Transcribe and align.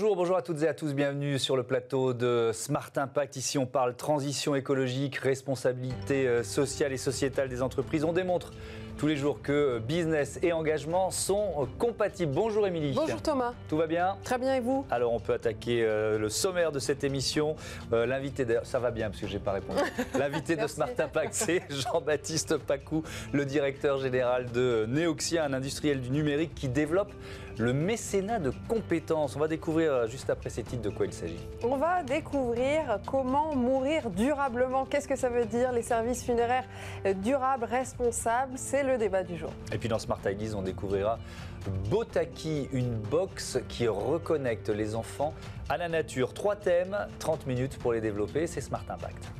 Bonjour, 0.00 0.14
bonjour 0.14 0.36
à 0.36 0.42
toutes 0.42 0.62
et 0.62 0.68
à 0.68 0.74
tous, 0.74 0.94
bienvenue 0.94 1.40
sur 1.40 1.56
le 1.56 1.64
plateau 1.64 2.14
de 2.14 2.52
Smart 2.54 2.92
Impact. 2.94 3.34
Ici 3.34 3.58
on 3.58 3.66
parle 3.66 3.96
transition 3.96 4.54
écologique, 4.54 5.16
responsabilité 5.16 6.28
euh, 6.28 6.44
sociale 6.44 6.92
et 6.92 6.96
sociétale 6.96 7.48
des 7.48 7.62
entreprises. 7.62 8.04
On 8.04 8.12
démontre 8.12 8.52
tous 8.96 9.08
les 9.08 9.16
jours 9.16 9.42
que 9.42 9.78
business 9.80 10.38
et 10.42 10.52
engagement 10.52 11.10
sont 11.10 11.68
compatibles. 11.78 12.32
Bonjour 12.32 12.66
Émilie. 12.66 12.92
Bonjour 12.94 13.22
Thomas. 13.22 13.54
Tout 13.68 13.76
va 13.76 13.88
bien? 13.88 14.16
Très 14.22 14.38
bien 14.38 14.54
et 14.54 14.60
vous? 14.60 14.84
Alors 14.88 15.12
on 15.12 15.18
peut 15.18 15.32
attaquer 15.32 15.84
euh, 15.84 16.16
le 16.16 16.28
sommaire 16.28 16.70
de 16.70 16.78
cette 16.78 17.02
émission. 17.02 17.56
Euh, 17.92 18.06
L'invité, 18.06 18.44
d'ailleurs, 18.44 18.66
ça 18.66 18.78
va 18.78 18.92
bien 18.92 19.10
parce 19.10 19.20
que 19.20 19.26
j'ai 19.26 19.38
pas 19.40 19.52
répondu. 19.52 19.80
L'invité 20.18 20.54
de. 20.54 20.66
Smart 20.68 20.90
Impact, 20.96 21.32
c'est 21.34 21.62
Jean-Baptiste 21.70 22.56
Pacou, 22.58 23.02
le 23.32 23.44
directeur 23.44 23.98
général 23.98 24.50
de 24.52 24.84
Neoxia, 24.86 25.44
un 25.44 25.52
industriel 25.54 26.00
du 26.00 26.10
numérique 26.10 26.54
qui 26.54 26.68
développe 26.68 27.12
le 27.58 27.72
mécénat 27.72 28.38
de 28.38 28.52
compétences. 28.68 29.36
On 29.36 29.40
va 29.40 29.48
découvrir 29.48 29.92
euh, 29.92 30.06
juste 30.06 30.30
après 30.30 30.50
ces 30.50 30.62
titres 30.62 30.82
de 30.82 30.90
quoi 30.90 31.06
il 31.06 31.12
s'agit. 31.12 31.38
On 31.62 31.76
va 31.76 32.02
découvrir 32.02 33.00
comment 33.06 33.54
mourir 33.54 34.10
durablement. 34.10 34.84
Qu'est-ce 34.84 35.08
que 35.08 35.16
ça 35.16 35.28
veut 35.28 35.44
dire 35.44 35.72
Les 35.72 35.82
services 35.82 36.24
funéraires 36.24 36.64
durables, 37.22 37.64
responsables, 37.64 38.52
c'est 38.56 38.82
le 38.82 38.98
débat 38.98 39.22
du 39.22 39.36
jour. 39.36 39.50
Et 39.72 39.78
puis 39.78 39.88
dans 39.88 39.98
Smart 39.98 40.20
Ideas, 40.24 40.54
on 40.56 40.62
découvrira 40.62 41.18
Botaki, 41.90 42.68
une 42.72 42.94
box 42.94 43.58
qui 43.68 43.88
reconnecte 43.88 44.68
les 44.68 44.94
enfants 44.94 45.34
à 45.68 45.76
la 45.76 45.88
nature. 45.88 46.32
Trois 46.34 46.56
thèmes, 46.56 46.96
30 47.18 47.46
minutes 47.46 47.78
pour 47.78 47.92
les 47.92 48.00
développer, 48.00 48.46
c'est 48.46 48.60
Smart 48.60 48.84
Impact. 48.88 49.37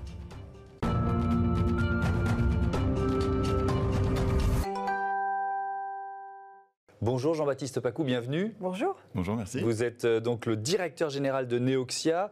Bonjour 7.11 7.33
Jean-Baptiste 7.33 7.81
Pacou, 7.81 8.05
bienvenue. 8.05 8.55
Bonjour. 8.61 8.95
Bonjour, 9.15 9.35
merci. 9.35 9.63
Vous 9.63 9.83
êtes 9.83 10.05
euh, 10.05 10.21
donc 10.21 10.45
le 10.45 10.57
directeur 10.57 11.09
général 11.09 11.49
de 11.49 11.59
Neoxia. 11.59 12.31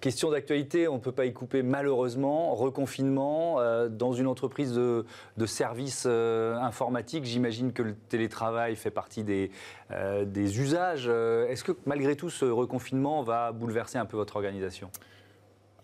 Question 0.00 0.30
d'actualité, 0.30 0.88
on 0.88 0.94
ne 0.94 1.00
peut 1.00 1.12
pas 1.12 1.26
y 1.26 1.34
couper 1.34 1.62
malheureusement. 1.62 2.54
Reconfinement 2.54 3.60
euh, 3.60 3.90
dans 3.90 4.14
une 4.14 4.26
entreprise 4.26 4.72
de, 4.72 5.04
de 5.36 5.44
services 5.44 6.04
euh, 6.06 6.56
informatiques. 6.56 7.26
J'imagine 7.26 7.74
que 7.74 7.82
le 7.82 7.94
télétravail 7.94 8.74
fait 8.76 8.90
partie 8.90 9.22
des, 9.22 9.50
euh, 9.90 10.24
des 10.24 10.60
usages. 10.60 11.08
Est-ce 11.08 11.62
que 11.62 11.72
malgré 11.84 12.16
tout 12.16 12.30
ce 12.30 12.46
reconfinement 12.46 13.22
va 13.22 13.52
bouleverser 13.52 13.98
un 13.98 14.06
peu 14.06 14.16
votre 14.16 14.36
organisation? 14.36 14.90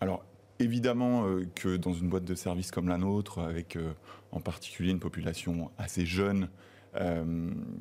Alors, 0.01 0.25
évidemment 0.57 1.27
euh, 1.27 1.45
que 1.53 1.77
dans 1.77 1.93
une 1.93 2.09
boîte 2.09 2.25
de 2.25 2.33
service 2.33 2.71
comme 2.71 2.89
la 2.89 2.97
nôtre, 2.97 3.37
avec 3.37 3.75
euh, 3.75 3.93
en 4.31 4.39
particulier 4.39 4.89
une 4.89 4.99
population 4.99 5.69
assez 5.77 6.07
jeune, 6.07 6.45
euh, 6.45 6.47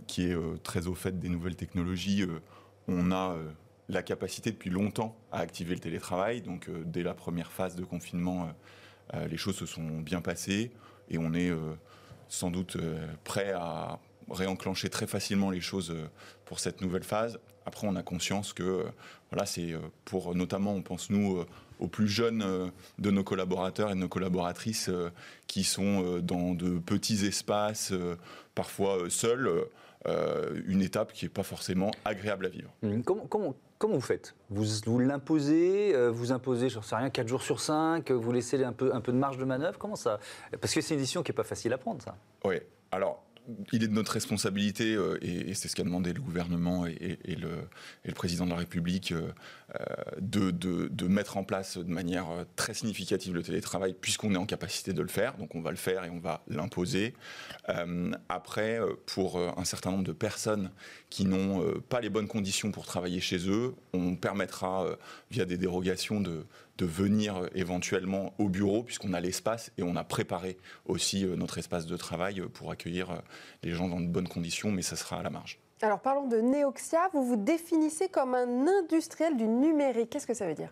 qui 0.07 0.27
est 0.27 0.35
euh, 0.35 0.57
très 0.63 0.87
au 0.87 0.95
fait 0.95 1.19
des 1.19 1.29
nouvelles 1.29 1.57
technologies, 1.57 2.23
euh, 2.23 2.41
on 2.89 3.11
a 3.11 3.33
euh, 3.33 3.51
la 3.89 4.03
capacité 4.03 4.51
depuis 4.51 4.71
longtemps 4.71 5.17
à 5.31 5.41
activer 5.41 5.75
le 5.75 5.81
télétravail. 5.81 6.41
Donc, 6.41 6.69
euh, 6.69 6.83
dès 6.85 7.03
la 7.03 7.15
première 7.15 7.53
phase 7.53 7.77
de 7.77 7.85
confinement, 7.85 8.45
euh, 8.45 8.47
euh, 9.15 9.29
les 9.29 9.37
choses 9.37 9.57
se 9.57 9.67
sont 9.67 10.01
bien 10.01 10.21
passées 10.21 10.73
et 11.11 11.19
on 11.19 11.35
est 11.35 11.51
euh, 11.51 11.75
sans 12.29 12.51
doute 12.51 12.77
euh, 12.77 13.07
prêt 13.25 13.53
à 13.53 13.99
réenclencher 14.33 14.89
très 14.89 15.07
facilement 15.07 15.51
les 15.51 15.61
choses 15.61 15.91
euh, 15.91 16.07
pour 16.45 16.59
cette 16.59 16.81
nouvelle 16.81 17.05
phase. 17.05 17.39
Après, 17.67 17.87
on 17.87 17.97
a 17.97 18.03
conscience 18.03 18.53
que 18.53 18.63
euh, 18.63 18.85
voilà, 19.31 19.47
c'est 19.47 19.73
euh, 19.73 19.79
pour 20.05 20.35
notamment, 20.35 20.73
on 20.73 20.83
pense 20.83 21.11
nous 21.11 21.45
aux 21.79 21.89
plus 21.89 22.09
jeunes 22.09 22.71
de 22.99 23.11
nos 23.11 23.25
collaborateurs 23.25 23.91
et 23.91 23.95
de 23.95 23.99
nos 23.99 24.09
collaboratrices 24.09 24.89
qui 25.49 25.65
sont 25.65 26.21
dans 26.21 26.55
de 26.55 26.79
petits 26.79 27.27
espaces, 27.27 27.93
parfois 28.55 29.11
seuls, 29.11 29.51
une 30.65 30.81
étape 30.81 31.13
qui 31.13 31.25
n'est 31.25 31.31
pas 31.31 31.43
forcément 31.43 31.91
agréable 32.05 32.47
à 32.47 32.51
vivre. 32.51 32.71
comment, 33.05 33.27
comment, 33.27 33.57
comment 33.79 33.95
vous 33.95 34.01
faites? 34.01 34.37
Vous, 34.49 34.65
vous 34.87 35.01
l'imposez 35.01 35.93
Vous 36.11 36.31
imposez, 36.31 36.69
je 36.69 36.79
ne 36.79 36.85
sais 36.85 36.95
rien, 36.95 37.11
4 37.11 37.27
jours 37.27 37.43
sur 37.43 37.59
5 37.59 38.13
Vous 38.13 38.31
laissez 38.31 38.63
un 38.63 38.73
peu, 38.73 38.95
un 38.95 39.01
peu 39.01 39.11
de 39.11 39.19
marge 39.19 39.39
de 39.39 39.45
manœuvre? 39.45 39.77
Comment 39.77 39.97
ça? 39.97 40.21
Parce 40.61 40.73
que 40.73 40.81
c'est 40.81 40.95
une 40.95 41.01
décision 41.01 41.25
qui 41.25 41.33
n'est 41.33 41.37
pas 41.37 41.43
facile 41.43 41.73
à 41.73 41.79
prendre, 41.79 42.01
ça. 42.01 42.15
Oui, 42.45 42.61
alors 42.93 43.25
il 43.73 43.83
est 43.83 43.89
de 43.89 43.93
notre 43.93 44.13
responsabilité, 44.13 44.95
euh, 44.95 45.19
et, 45.23 45.55
c'est 45.55 45.69
ce 45.69 45.77
qu'a 45.77 45.83
demandé 45.83 46.13
le 46.13 46.21
gouvernement 46.21 46.87
et, 46.87 47.19
le, 47.37 48.13
président 48.15 48.45
de 48.45 48.51
la 48.51 48.57
République, 48.57 49.13
euh, 49.13 49.33
euh, 49.75 50.53
de, 50.53 51.09
mettre 51.09 51.37
en 51.37 51.45
place 51.45 51.79
de 51.79 51.93
manière 51.93 52.27
très 52.57 52.75
significative 52.75 53.35
le 53.35 53.43
télétravail, 53.43 53.95
puisqu'on 54.01 54.35
est 54.35 54.39
en 54.39 54.47
capacité 54.47 54.93
de 54.93 55.03
le 55.03 55.09
faire, 55.09 55.37
donc 55.37 55.55
on 55.55 55.61
va 55.61 55.71
le 55.71 55.77
faire 55.77 56.05
et 56.05 56.11
on 56.11 56.21
va 56.21 56.43
l'imposer. 56.49 57.15
Après, 58.29 58.81
pour 59.07 59.39
un 59.39 59.65
certain 59.65 59.91
nombre 59.91 60.05
de 60.05 60.13
personnes 60.13 60.71
qui 61.11 61.25
n'ont 61.25 61.81
pas 61.89 62.01
les 62.01 62.09
bonnes 62.09 62.29
conditions 62.29 62.71
pour 62.71 62.87
travailler 62.87 63.21
chez 63.21 63.51
eux, 63.51 63.75
on 63.93 64.17
permettra, 64.17 64.87
via 65.31 65.45
des 65.45 65.59
dérogations, 65.59 66.21
de, 66.21 66.47
de 66.79 66.87
venir 66.87 67.37
euh, 67.37 67.47
éventuellement 67.55 68.35
au 68.39 68.49
bureau, 68.49 68.83
puisqu'on 68.83 69.13
a 69.13 69.21
l'espace 69.21 69.73
et 69.79 69.83
on 69.83 69.97
a 69.97 70.05
préparé 70.05 70.57
aussi 70.87 71.25
euh, 71.25 71.37
notre 71.37 71.59
espace 71.59 71.87
de 71.87 71.97
travail 71.97 72.41
euh, 72.41 72.49
pour 72.49 72.71
accueillir 72.71 73.23
les 73.63 73.73
gens 73.73 73.89
dans 73.89 74.01
de 74.01 74.09
bonnes 74.09 74.29
conditions, 74.29 74.71
mais 74.71 74.83
ça 74.83 74.97
sera 74.97 75.19
à 75.21 75.23
la 75.23 75.31
marge. 75.31 75.59
Alors 75.83 76.01
parlons 76.01 76.29
de 76.29 76.41
Neoxia. 76.41 77.09
Vous 77.13 77.25
vous 77.25 77.37
définissez 77.37 78.09
comme 78.09 78.35
un 78.35 78.67
industriel 78.67 79.37
du 79.37 79.49
numérique. 79.49 80.11
Qu'est-ce 80.11 80.29
que 80.29 80.35
ça 80.35 80.47
veut 80.47 80.55
dire? 80.55 80.71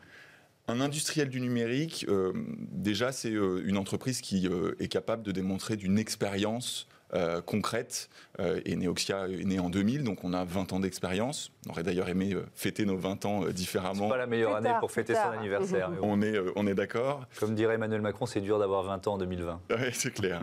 Un 0.69 0.81
industriel 0.81 1.29
du 1.29 1.41
numérique, 1.41 2.07
euh, 2.09 2.33
déjà, 2.71 3.11
c'est 3.11 3.33
euh, 3.33 3.61
une 3.65 3.77
entreprise 3.77 4.21
qui 4.21 4.47
euh, 4.47 4.77
est 4.79 4.87
capable 4.87 5.25
de 5.25 5.33
démontrer 5.33 5.75
d'une 5.75 5.99
expérience 5.99 6.87
euh, 7.15 7.41
concrète. 7.41 8.09
Euh, 8.39 8.61
et 8.65 8.77
Neoxia 8.77 9.29
est 9.29 9.45
né 9.45 9.59
en 9.59 9.69
2000, 9.71 10.05
donc 10.05 10.25
on 10.25 10.33
a 10.33 10.45
20 10.45 10.73
ans 10.73 10.81
d'expérience. 10.81 11.51
On 11.67 11.71
aurait 11.71 11.83
d'ailleurs 11.83 12.09
aimé 12.09 12.33
euh, 12.33 12.45
fêter 12.55 12.85
nos 12.87 12.97
20 12.97 13.25
ans 13.27 13.43
euh, 13.43 13.47
C'est 13.49 13.53
différemment. 13.55 14.09
pas 14.09 14.17
la 14.17 14.27
meilleure 14.27 14.57
année 14.57 14.71
tard, 14.71 14.81
pour 14.81 14.91
fêter 14.91 15.15
son 15.15 15.31
anniversaire. 15.39 15.91
On 16.03 16.23
est, 16.23 16.39
on 16.57 16.67
est 16.67 16.75
d'accord. 16.75 17.27
Comme 17.39 17.55
dirait 17.55 17.75
Emmanuel 17.75 18.01
Macron, 18.01 18.27
c'est 18.27 18.41
dur 18.41 18.59
d'avoir 18.59 18.83
20 18.85 19.07
ans 19.09 19.15
en 19.15 19.19
2020. 19.19 19.61
Ouais, 19.71 19.91
c'est 19.93 20.13
clair. 20.13 20.43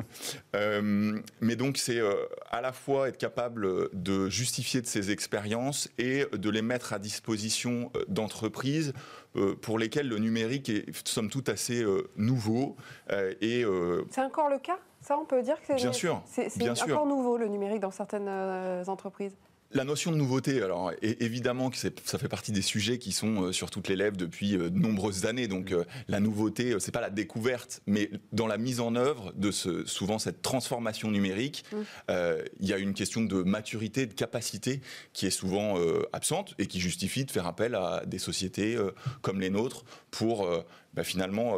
Euh, 0.55 1.19
mais 1.41 1.55
donc, 1.55 1.77
c'est 1.77 1.99
euh, 1.99 2.13
à 2.49 2.61
la 2.61 2.71
fois 2.73 3.07
être 3.09 3.17
capable 3.17 3.89
de 3.93 4.29
justifier 4.29 4.81
de 4.81 4.87
ces 4.87 5.11
expériences 5.11 5.89
et 5.97 6.25
de 6.31 6.49
les 6.49 6.61
mettre 6.61 6.93
à 6.93 6.99
disposition 6.99 7.91
d'entreprises 8.07 8.93
pour 9.61 9.77
lesquelles 9.77 10.07
le 10.07 10.17
numérique 10.17 10.69
est, 10.69 10.85
somme 11.07 11.29
toute, 11.29 11.49
assez 11.49 11.83
euh, 11.83 12.09
nouveau. 12.15 12.75
euh, 13.11 13.33
et 13.41 13.63
euh, 13.63 14.03
C'est 14.09 14.21
encore 14.21 14.49
le 14.49 14.57
cas? 14.59 14.77
Ça, 15.07 15.17
on 15.17 15.25
peut 15.25 15.41
dire 15.41 15.55
que 15.61 15.67
c'est 15.67 15.75
Bien 15.75 15.93
sûr, 15.93 16.21
c'est 16.25 16.49
encore 16.63 16.75
sûr. 16.75 17.05
nouveau 17.05 17.37
le 17.37 17.47
numérique 17.47 17.79
dans 17.79 17.91
certaines 17.91 18.27
euh, 18.27 18.83
entreprises. 18.87 19.37
La 19.73 19.83
notion 19.83 20.11
de 20.11 20.15
nouveauté, 20.15 20.61
alors 20.61 20.93
évidemment 21.01 21.69
que 21.69 21.75
ça 21.77 22.17
fait 22.17 22.29
partie 22.29 22.53
des 22.53 22.61
sujets 22.61 22.99
qui 22.99 23.11
sont 23.11 23.43
euh, 23.43 23.51
sur 23.51 23.69
toutes 23.69 23.89
les 23.89 23.97
lèvres 23.97 24.15
depuis 24.15 24.55
euh, 24.55 24.69
de 24.69 24.79
nombreuses 24.79 25.25
années. 25.25 25.49
Donc 25.49 25.73
la 26.07 26.19
nouveauté, 26.21 26.77
c'est 26.79 26.93
pas 26.93 27.01
la 27.01 27.09
découverte, 27.09 27.81
mais 27.85 28.09
dans 28.31 28.47
la 28.47 28.57
mise 28.57 28.79
en 28.79 28.95
œuvre 28.95 29.33
de 29.35 29.51
ce, 29.51 29.85
souvent 29.85 30.19
cette 30.19 30.41
transformation 30.41 31.11
numérique, 31.11 31.65
Mm. 31.71 31.75
euh, 32.11 32.43
il 32.59 32.67
y 32.67 32.73
a 32.73 32.77
une 32.77 32.93
question 32.93 33.21
de 33.21 33.43
maturité, 33.43 34.05
de 34.05 34.13
capacité 34.13 34.81
qui 35.13 35.25
est 35.25 35.31
souvent 35.31 35.77
euh, 35.79 36.03
absente 36.13 36.53
et 36.59 36.67
qui 36.67 36.79
justifie 36.79 37.25
de 37.25 37.31
faire 37.31 37.47
appel 37.47 37.75
à 37.75 38.03
des 38.05 38.19
sociétés 38.19 38.75
euh, 38.75 38.91
comme 39.21 39.39
les 39.39 39.49
nôtres 39.49 39.83
pour 40.11 40.47
bah, 40.93 41.03
finalement 41.03 41.57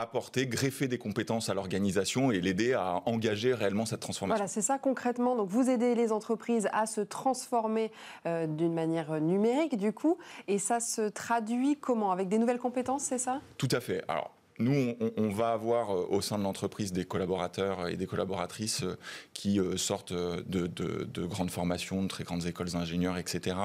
apporter, 0.00 0.46
greffer 0.46 0.88
des 0.88 0.98
compétences 0.98 1.48
à 1.48 1.54
l'organisation 1.54 2.30
et 2.30 2.40
l'aider 2.40 2.74
à 2.74 3.02
engager 3.06 3.54
réellement 3.54 3.86
cette 3.86 4.00
transformation. 4.00 4.36
Voilà, 4.36 4.48
c'est 4.48 4.62
ça 4.62 4.78
concrètement. 4.78 5.36
Donc, 5.36 5.48
vous 5.48 5.68
aidez 5.68 5.94
les 5.94 6.12
entreprises 6.12 6.68
à 6.72 6.86
se 6.86 7.00
transformer 7.00 7.92
euh, 8.26 8.46
d'une 8.46 8.74
manière 8.74 9.20
numérique, 9.20 9.76
du 9.76 9.92
coup, 9.92 10.18
et 10.48 10.58
ça 10.58 10.80
se 10.80 11.08
traduit 11.08 11.76
comment? 11.76 12.12
Avec 12.12 12.28
des 12.28 12.38
nouvelles 12.38 12.58
compétences, 12.58 13.02
c'est 13.02 13.18
ça? 13.18 13.40
Tout 13.58 13.68
à 13.72 13.80
fait. 13.80 14.02
Alors, 14.08 14.30
nous, 14.60 14.94
on, 15.00 15.10
on 15.16 15.28
va 15.30 15.52
avoir 15.52 15.90
euh, 15.90 16.06
au 16.10 16.20
sein 16.20 16.38
de 16.38 16.42
l'entreprise 16.44 16.92
des 16.92 17.04
collaborateurs 17.04 17.88
et 17.88 17.96
des 17.96 18.06
collaboratrices 18.06 18.82
euh, 18.84 18.96
qui 19.34 19.58
euh, 19.58 19.76
sortent 19.76 20.12
de, 20.12 20.42
de- 20.66 21.08
de 21.12 21.24
grandes 21.26 21.50
formations, 21.50 22.02
de 22.02 22.08
très 22.08 22.24
grandes 22.24 22.46
écoles 22.46 22.70
d'ingénieurs, 22.70 23.16
etc., 23.18 23.56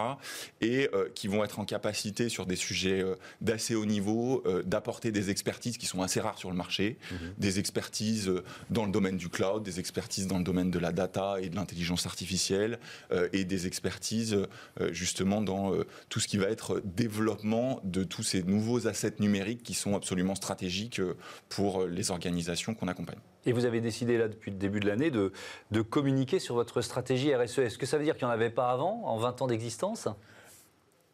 et 0.62 0.90
qui 1.14 1.28
vont 1.28 1.44
être 1.44 1.60
en 1.60 1.66
capacité 1.66 2.30
sur 2.30 2.46
des 2.46 2.56
sujets 2.56 3.04
d'assez 3.42 3.76
haut 3.76 3.86
niveau 3.86 4.44
d'apporter 4.66 5.12
des 5.12 5.30
expertises 5.30 5.78
qui 5.78 5.86
sont 5.86 6.02
assez 6.02 6.20
rares 6.20 6.38
sur 6.38 6.50
le 6.50 6.56
marché, 6.56 6.98
des 7.38 7.60
expertises 7.60 8.32
dans 8.70 8.86
le 8.86 8.92
domaine 8.92 9.18
du 9.18 9.30
cloud, 9.30 9.64
des 9.64 9.80
expertises 9.80 10.28
dans 10.28 10.38
le 10.38 10.44
domaine 10.44 10.72
de 10.72 10.80
la 10.80 10.92
data 10.92 11.38
et 11.42 11.50
de 11.50 11.56
l'intelligence 11.56 12.06
artificielle, 12.06 12.80
et 13.34 13.44
des 13.44 13.68
expertises 13.68 14.38
justement 14.92 15.42
dans 15.42 15.74
tout 16.10 16.20
ce 16.20 16.28
qui 16.28 16.38
va 16.38 16.48
être 16.48 16.82
développement 16.84 17.80
de 17.84 18.04
tous 18.04 18.24
ces 18.24 18.44
nouveaux 18.44 18.88
assets 18.88 19.16
numériques 19.20 19.64
qui 19.64 19.74
sont 19.74 19.96
absolument 19.96 20.36
stratégiques 20.36 20.85
euh, 21.00 21.16
pour 21.50 21.82
euh, 21.82 21.88
les 21.88 22.12
organisations 22.12 22.74
qu'on 22.74 22.88
accompagne. 22.88 23.20
Et 23.46 23.52
vous 23.52 23.66
avez 23.66 23.82
décidé 23.82 24.18
là 24.18 24.28
depuis 24.28 24.52
le 24.52 24.58
début 24.58 24.80
de 24.80 24.88
l'année 24.88 25.12
de, 25.12 25.32
de 25.72 25.82
communiquer 25.82 26.40
sur 26.40 26.56
votre 26.56 26.82
stratégie 26.82 27.34
RSE. 27.34 27.60
Est-ce 27.60 27.78
que 27.78 27.86
ça 27.86 27.98
veut 27.98 28.04
dire 28.04 28.18
qu'il 28.18 28.28
n'y 28.28 28.32
en 28.32 28.36
avait 28.36 28.50
pas 28.50 28.72
avant, 28.72 29.04
en 29.06 29.18
20 29.18 29.42
ans 29.44 29.48
d'existence? 29.48 30.08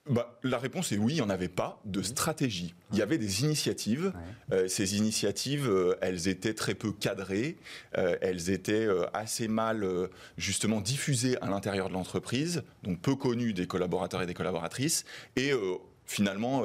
Bah, 0.09 0.39
la 0.41 0.57
réponse 0.57 0.91
est 0.91 0.97
oui, 0.97 1.13
il 1.13 1.15
n'y 1.18 1.21
en 1.21 1.29
avait 1.29 1.47
pas 1.47 1.79
de 1.85 2.01
stratégie. 2.01 2.73
Il 2.91 2.97
y 2.97 3.03
avait 3.03 3.19
des 3.19 3.44
initiatives. 3.44 4.13
Euh, 4.51 4.68
ces 4.68 4.97
initiatives, 4.97 5.69
euh, 5.69 5.95
elles 6.01 6.27
étaient 6.27 6.56
très 6.56 6.74
peu 6.74 6.91
cadrées, 6.91 7.57
euh, 7.97 8.17
elles 8.21 8.50
étaient 8.50 8.88
assez 9.13 9.47
mal 9.47 9.88
justement 10.38 10.81
diffusées 10.81 11.38
à 11.41 11.50
l'intérieur 11.50 11.89
de 11.89 11.94
l'entreprise, 11.94 12.63
donc 12.81 13.00
peu 13.00 13.15
connues 13.15 13.53
des 13.53 13.67
collaborateurs 13.67 14.24
et 14.24 14.25
des 14.25 14.33
collaboratrices, 14.33 15.06
et 15.35 15.51
finalement 16.06 16.63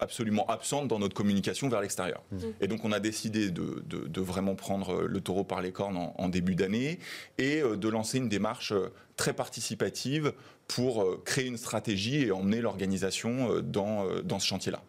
absolument 0.00 0.46
absentes 0.46 0.88
dans 0.88 0.98
notre 0.98 1.14
communication 1.14 1.68
vers 1.68 1.80
l'extérieur. 1.80 2.22
Mmh. 2.32 2.38
Et 2.60 2.68
donc 2.68 2.84
on 2.84 2.92
a 2.92 3.00
décidé 3.00 3.50
de, 3.50 4.20
vraiment 4.20 4.54
prendre 4.54 5.02
le 5.02 5.20
taureau 5.20 5.44
par 5.44 5.60
les 5.60 5.72
cornes 5.72 6.10
en 6.16 6.28
début 6.28 6.54
d'année 6.54 6.98
et 7.38 7.60
de 7.62 7.88
lancer 7.88 8.18
une 8.18 8.28
démarche 8.28 8.72
très 9.16 9.32
participative 9.32 10.32
pour 10.68 11.02
euh, 11.02 11.22
créer 11.24 11.46
une 11.46 11.56
stratégie 11.56 12.22
et 12.24 12.32
emmener 12.32 12.60
l'organisation 12.60 13.52
euh, 13.52 13.62
dans, 13.62 14.06
euh, 14.06 14.22
dans 14.22 14.38
ce 14.38 14.46
chantier-là. 14.46 14.82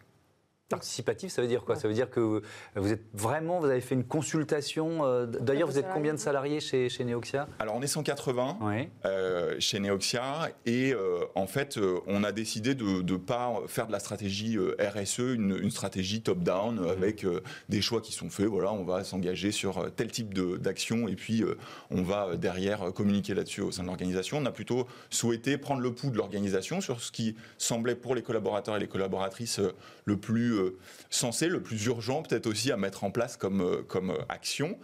Participatif, 0.68 1.32
ça 1.32 1.40
veut 1.40 1.48
dire 1.48 1.64
quoi? 1.64 1.76
Ça 1.76 1.88
veut 1.88 1.94
dire 1.94 2.10
que 2.10 2.42
vous 2.76 2.92
êtes 2.92 3.04
vraiment, 3.14 3.58
vous 3.58 3.70
avez 3.70 3.80
fait 3.80 3.94
une 3.94 4.04
consultation. 4.04 5.02
Euh, 5.02 5.24
d'ailleurs, 5.24 5.66
vous 5.66 5.78
êtes 5.78 5.88
combien 5.94 6.12
de 6.12 6.18
salariés? 6.18 6.60
chez, 6.60 6.90
chez 6.90 7.04
Neoxia? 7.04 7.48
Alors, 7.58 7.74
on 7.74 7.80
est 7.80 7.86
180 7.86 8.58
euh, 9.06 9.56
chez 9.58 9.80
Neoxia 9.80 10.50
et 10.66 10.92
euh, 10.92 11.24
en 11.34 11.46
fait, 11.46 11.78
on 12.06 12.22
a 12.22 12.32
décidé 12.32 12.74
de 12.74 13.00
ne 13.00 13.16
pas 13.16 13.62
faire 13.66 13.86
de 13.86 13.92
la 13.92 13.98
stratégie 13.98 14.58
RSE, 14.58 15.20
une, 15.20 15.70
stratégie 15.70 16.20
top-down 16.20 16.80
mhm. 16.80 16.88
avec 16.88 17.26
des 17.70 17.80
choix 17.80 18.02
qui 18.02 18.12
sont 18.12 18.28
faits. 18.28 18.46
Voilà, 18.46 18.70
on 18.70 18.84
va 18.84 19.04
s'engager 19.04 19.52
sur 19.52 19.90
tel 19.94 20.10
type 20.10 20.34
d'action 20.60 21.08
et 21.08 21.14
puis 21.14 21.44
on 21.90 22.02
va 22.02 22.36
derrière 22.36 22.92
communiquer 22.92 23.32
là-dessus 23.32 23.62
au 23.62 23.70
sein 23.70 23.84
de 23.84 23.88
l'organisation. 23.88 24.36
On 24.36 24.44
a 24.44 24.52
plutôt 24.52 24.86
souhaité 25.08 25.56
prendre 25.56 25.80
le 25.80 25.94
pouls 25.94 26.10
de 26.10 26.18
l'organisation 26.18 26.82
sur 26.82 27.00
ce 27.00 27.10
qui 27.10 27.36
semblait 27.56 27.94
pour 27.94 28.14
les 28.14 28.22
collaborateurs 28.22 28.76
et 28.76 28.80
les 28.80 28.88
collaboratrices 28.88 29.60
le 30.04 30.16
plus 30.18 30.57
euh, 30.58 30.78
sensé, 31.10 31.48
le 31.48 31.62
plus 31.62 31.86
urgent 31.86 32.22
peut-être 32.22 32.46
aussi 32.46 32.70
à 32.72 32.76
mettre 32.76 33.04
en 33.04 33.10
place 33.10 33.36
comme, 33.36 33.60
euh, 33.60 33.82
comme 33.82 34.10
euh, 34.10 34.18
action. 34.28 34.78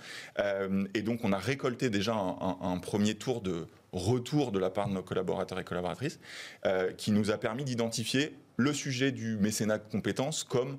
et 0.95 1.03
donc 1.03 1.25
on 1.25 1.33
a 1.33 1.39
récolté 1.39 1.91
déjà 1.91 2.15
un, 2.15 2.79
premier 2.79 3.15
tour 3.15 3.41
de 3.41 3.67
retour 3.93 4.53
de 4.53 4.59
la 4.59 4.71
part 4.71 4.89
de 4.89 4.95
nos 4.95 5.03
collaborateurs 5.03 5.59
et 5.61 5.65
collaboratrices 5.65 6.19
qui 6.97 7.13
nous 7.13 7.31
a 7.31 7.39
permis 7.39 7.65
d'identifier 7.65 8.35
le 8.57 8.73
sujet 8.73 9.13
du 9.13 9.37
mécénat 9.37 9.79
de 9.79 9.91
compétences 9.91 10.45
comme 10.45 10.79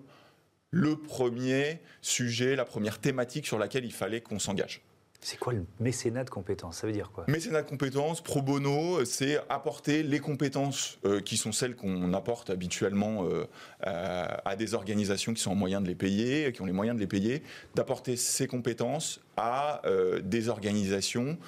le 0.72 0.98
premier 0.98 1.80
sujet, 2.02 2.56
la 2.56 2.66
première 2.66 3.00
thématique 3.00 3.46
sur 3.46 3.58
laquelle 3.58 3.86
il 3.86 3.94
fallait 3.94 4.22
qu'on 4.22 4.40
s'engage. 4.40 4.82
C'est 5.26 5.40
quoi 5.40 5.54
le 5.54 5.66
mécénat 5.80 6.24
de 6.24 6.30
compétences? 6.30 6.78
Ça 6.78 6.86
veut 6.86 6.94
dire 6.94 7.10
quoi? 7.12 7.26
Mécénat 7.28 7.64
de 7.64 7.68
compétences, 7.68 8.22
pro 8.22 8.44
bono, 8.44 9.04
c'est 9.06 9.40
apporter 9.50 10.04
les 10.04 10.20
compétences 10.20 11.00
euh, 11.04 11.20
qui 11.20 11.36
sont 11.36 11.52
celles 11.52 11.76
qu'on 11.76 12.14
apporte 12.14 12.52
habituellement 12.52 13.26
euh, 13.26 13.48
à 13.82 14.56
des 14.56 14.76
organisations 14.76 15.34
qui 15.34 15.42
sont 15.42 15.50
en 15.50 15.56
moyen 15.56 15.82
de 15.82 15.88
les 15.88 15.96
payer, 15.96 16.52
qui 16.52 16.62
ont 16.62 16.68
les 16.68 16.74
moyens 16.74 16.96
de 16.96 17.02
les 17.02 17.08
payer, 17.08 17.42
d'apporter 17.74 18.18
ces 18.18 18.46
compétences 18.46 19.20
à 19.36 19.82
euh, 19.88 20.22
des 20.22 20.48
organisations 20.48 21.40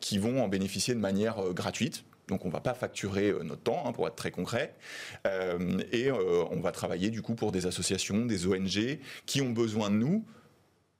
qui 0.00 0.16
vont 0.16 0.42
en 0.42 0.48
bénéficier 0.48 0.94
de 0.94 1.00
manière 1.00 1.52
gratuite. 1.52 2.04
Donc 2.28 2.46
on 2.46 2.48
ne 2.48 2.52
va 2.52 2.60
pas 2.60 2.74
facturer 2.74 3.34
notre 3.44 3.62
temps, 3.62 3.82
hein, 3.84 3.92
pour 3.92 4.08
être 4.08 4.16
très 4.16 4.30
concret. 4.30 4.74
et 5.92 6.10
on 6.10 6.60
va 6.60 6.72
travailler 6.72 7.10
du 7.10 7.20
coup 7.20 7.34
pour 7.34 7.52
des 7.52 7.66
associations, 7.66 8.24
des 8.24 8.46
ONG 8.46 8.98
qui 9.26 9.42
ont 9.42 9.50
besoin 9.50 9.90
de 9.90 9.96
nous 9.96 10.24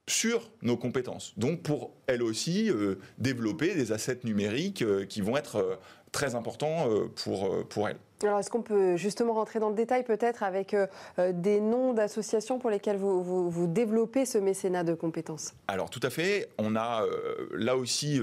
sur 0.07 0.51
nos 0.61 0.77
compétences. 0.77 1.33
Donc 1.37 1.61
pour 1.61 1.91
elles 2.07 2.23
aussi 2.23 2.69
euh, 2.69 2.95
développer 3.17 3.73
des 3.75 3.91
assets 3.91 4.19
numériques 4.23 4.81
euh, 4.81 5.05
qui 5.05 5.21
vont 5.21 5.37
être 5.37 5.57
euh, 5.57 5.75
très 6.11 6.35
importants 6.35 6.87
pour, 7.23 7.65
pour 7.69 7.87
elles. 7.87 7.95
Alors, 8.21 8.37
est-ce 8.37 8.49
qu'on 8.49 8.61
peut 8.61 8.97
justement 8.97 9.31
rentrer 9.31 9.61
dans 9.61 9.69
le 9.69 9.75
détail 9.75 10.03
peut-être 10.03 10.43
avec 10.43 10.75
des 11.17 11.61
noms 11.61 11.93
d'associations 11.93 12.59
pour 12.59 12.69
lesquelles 12.69 12.97
vous, 12.97 13.49
vous, 13.49 13.67
développez 13.67 14.25
ce 14.25 14.37
mécénat 14.37 14.83
de 14.83 14.93
compétences? 14.93 15.53
Alors, 15.69 15.89
tout 15.89 16.01
à 16.03 16.09
fait. 16.09 16.49
On 16.57 16.75
a 16.75 17.05
là 17.53 17.77
aussi 17.77 18.19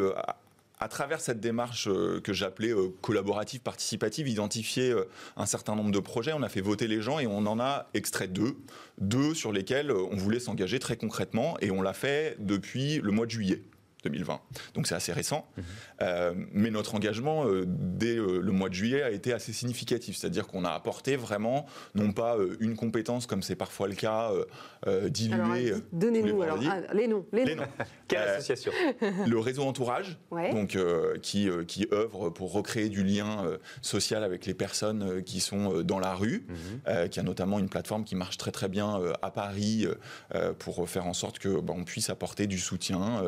à 0.81 0.89
travers 0.89 1.21
cette 1.21 1.41
démarche 1.41 1.89
euh, 1.89 2.21
que 2.21 2.33
j'appelais 2.33 2.71
euh, 2.71 2.89
collaborative, 3.03 3.61
participative, 3.61 4.29
identifier 4.29 4.91
euh, 4.91 5.09
un 5.37 5.47
certain 5.47 5.75
nombre 5.75 5.91
de 5.91 5.99
projets, 5.99 6.33
on 6.33 6.43
a 6.43 6.49
fait 6.49 6.61
voter 6.61 6.87
les 6.87 7.01
gens 7.01 7.19
et 7.19 7.27
on 7.27 7.47
en 7.47 7.59
a 7.59 7.89
extrait 7.95 8.29
deux, 8.29 8.57
deux 8.99 9.35
sur 9.35 9.53
lesquels 9.53 9.91
on 9.91 10.17
voulait 10.17 10.41
s'engager 10.41 10.79
très 10.79 10.97
concrètement 10.97 11.57
et 11.61 11.71
on 11.71 11.83
l'a 11.83 11.93
fait 11.93 12.37
depuis 12.39 13.01
le 13.01 13.11
mois 13.11 13.27
de 13.27 13.31
juillet. 13.31 13.63
2020. 14.05 14.41
Donc 14.75 14.87
c'est 14.87 14.95
assez 14.95 15.13
récent. 15.13 15.47
Mhm. 15.57 15.65
Euh, 16.03 16.35
mais 16.53 16.71
notre 16.71 16.95
engagement 16.95 17.47
euh, 17.47 17.65
dès 17.67 18.17
euh, 18.17 18.41
le 18.41 18.53
mois 18.53 18.69
de 18.69 18.75
juillet 18.75 19.03
a 19.03 19.11
été 19.11 19.33
assez 19.33 19.53
significatif. 19.53 20.17
C'est-à-dire 20.17 20.47
qu'on 20.47 20.65
a 20.65 20.71
apporté 20.71 21.17
vraiment, 21.17 21.67
non 21.95 22.13
pas 22.13 22.37
une 22.61 22.77
compétence 22.77 23.27
comme 23.27 23.43
c'est 23.43 23.57
parfois 23.57 23.89
le 23.89 23.95
cas, 23.95 24.31
diluée. 25.09 25.75
Donnez-nous 25.93 26.43
alors 26.43 26.59
ah, 26.69 26.95
les 26.95 27.09
noms. 27.09 27.27
Les, 27.33 27.55
noms. 27.55 27.65
Quelle 28.09 28.21
association 28.21 28.73
Le 29.27 29.39
réseau 29.39 29.63
Entourage, 29.63 30.19
donc, 30.31 30.79
qui, 31.23 31.49
qui 31.67 31.89
œuvre 31.93 32.31
pour 32.31 32.53
recréer 32.53 32.89
du 32.89 33.03
lien 33.03 33.45
social 33.83 34.23
avec 34.23 34.47
les 34.47 34.55
personnes 34.55 35.23
qui 35.23 35.41
sont 35.41 35.83
dans 35.83 35.99
la 35.99 36.15
rue, 36.15 36.47
mhm. 36.49 37.09
qui 37.09 37.21
a 37.21 37.23
notamment 37.23 37.59
une 37.59 37.69
plateforme 37.69 38.05
qui 38.05 38.15
marche 38.15 38.39
très 38.39 38.51
très 38.51 38.69
bien 38.69 39.01
à 39.23 39.31
Paris 39.31 39.87
pour 40.59 40.89
faire 40.89 41.07
en 41.07 41.15
sorte 41.15 41.39
que 41.39 41.61
bah, 41.61 41.75
on 41.77 41.85
puisse 41.85 42.11
apporter 42.11 42.47
du 42.47 42.59
soutien 42.59 43.23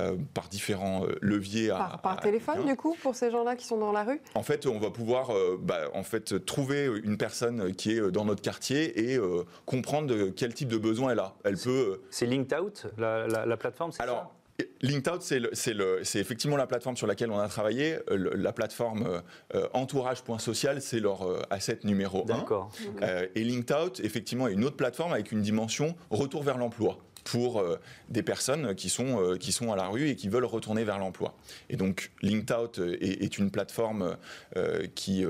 par 0.33 0.49
différents 0.49 1.05
euh, 1.05 1.15
leviers. 1.21 1.73
par, 2.01 2.19
téléphone, 2.19 2.65
du 2.65 2.75
coup, 2.75 2.95
pour 3.01 3.15
ces 3.15 3.31
gens-là 3.31 3.55
qui 3.55 3.65
sont 3.65 3.77
dans 3.77 3.91
la 3.91 4.03
rue? 4.03 4.21
En 4.35 4.43
fait, 4.43 4.65
on 4.65 4.79
va 4.79 4.89
pouvoir 4.89 5.31
euh, 5.31 5.57
bah, 5.61 5.89
en 5.93 6.03
fait, 6.03 6.45
trouver 6.45 6.89
une 7.03 7.17
personne 7.17 7.73
qui 7.75 7.91
est 7.91 8.11
dans 8.11 8.25
notre 8.25 8.41
quartier 8.41 9.11
et 9.13 9.19
comprendre 9.65 10.29
quel 10.35 10.53
type 10.53 10.69
de 10.69 10.77
besoin 10.77 11.11
elle 11.11 11.19
a. 11.19 11.35
Elle 11.43 11.57
peut. 11.57 12.01
C'est 12.09 12.25
Linked 12.25 12.57
Out, 12.59 12.87
la, 12.97 13.57
plateforme, 13.57 13.91
c'est 13.91 14.03
ça? 14.03 14.31
LinkedOut, 14.81 15.21
c'est 15.21 16.19
effectivement 16.19 16.55
la 16.55 16.67
plateforme 16.67 16.95
sur 16.95 17.07
laquelle 17.07 17.31
on 17.31 17.39
a 17.39 17.47
travaillé. 17.47 17.97
la 18.09 18.53
plateforme 18.53 19.21
entourage.social, 19.73 20.81
c'est 20.81 20.99
leur 20.99 21.27
asset 21.49 21.79
numéro 21.83 22.23
1. 22.23 22.25
D'accord. 22.25 22.71
et 23.35 23.43
LinkedOut, 23.43 24.01
effectivement, 24.03 24.47
est 24.47 24.53
une 24.53 24.65
autre 24.65 24.77
plateforme 24.77 25.13
avec 25.13 25.31
une 25.31 25.41
dimension 25.41 25.95
retour 26.11 26.43
vers 26.43 26.57
l'emploi 26.57 26.99
pour 27.23 27.59
euh, 27.59 27.79
des 28.09 28.23
personnes 28.23 28.75
qui 28.75 28.89
sont, 28.89 29.21
euh, 29.21 29.37
qui 29.37 29.51
sont 29.51 29.71
à 29.71 29.75
la 29.75 29.87
rue 29.87 30.09
et 30.09 30.15
qui 30.15 30.29
veulent 30.29 30.45
retourner 30.45 30.83
vers 30.83 30.99
l'emploi. 30.99 31.33
Et 31.69 31.77
donc 31.77 32.11
Linked 32.21 32.51
Out 32.51 32.79
est, 32.79 33.23
est 33.23 33.37
une 33.37 33.51
plateforme 33.51 34.17
euh, 34.57 34.87
qui, 34.95 35.25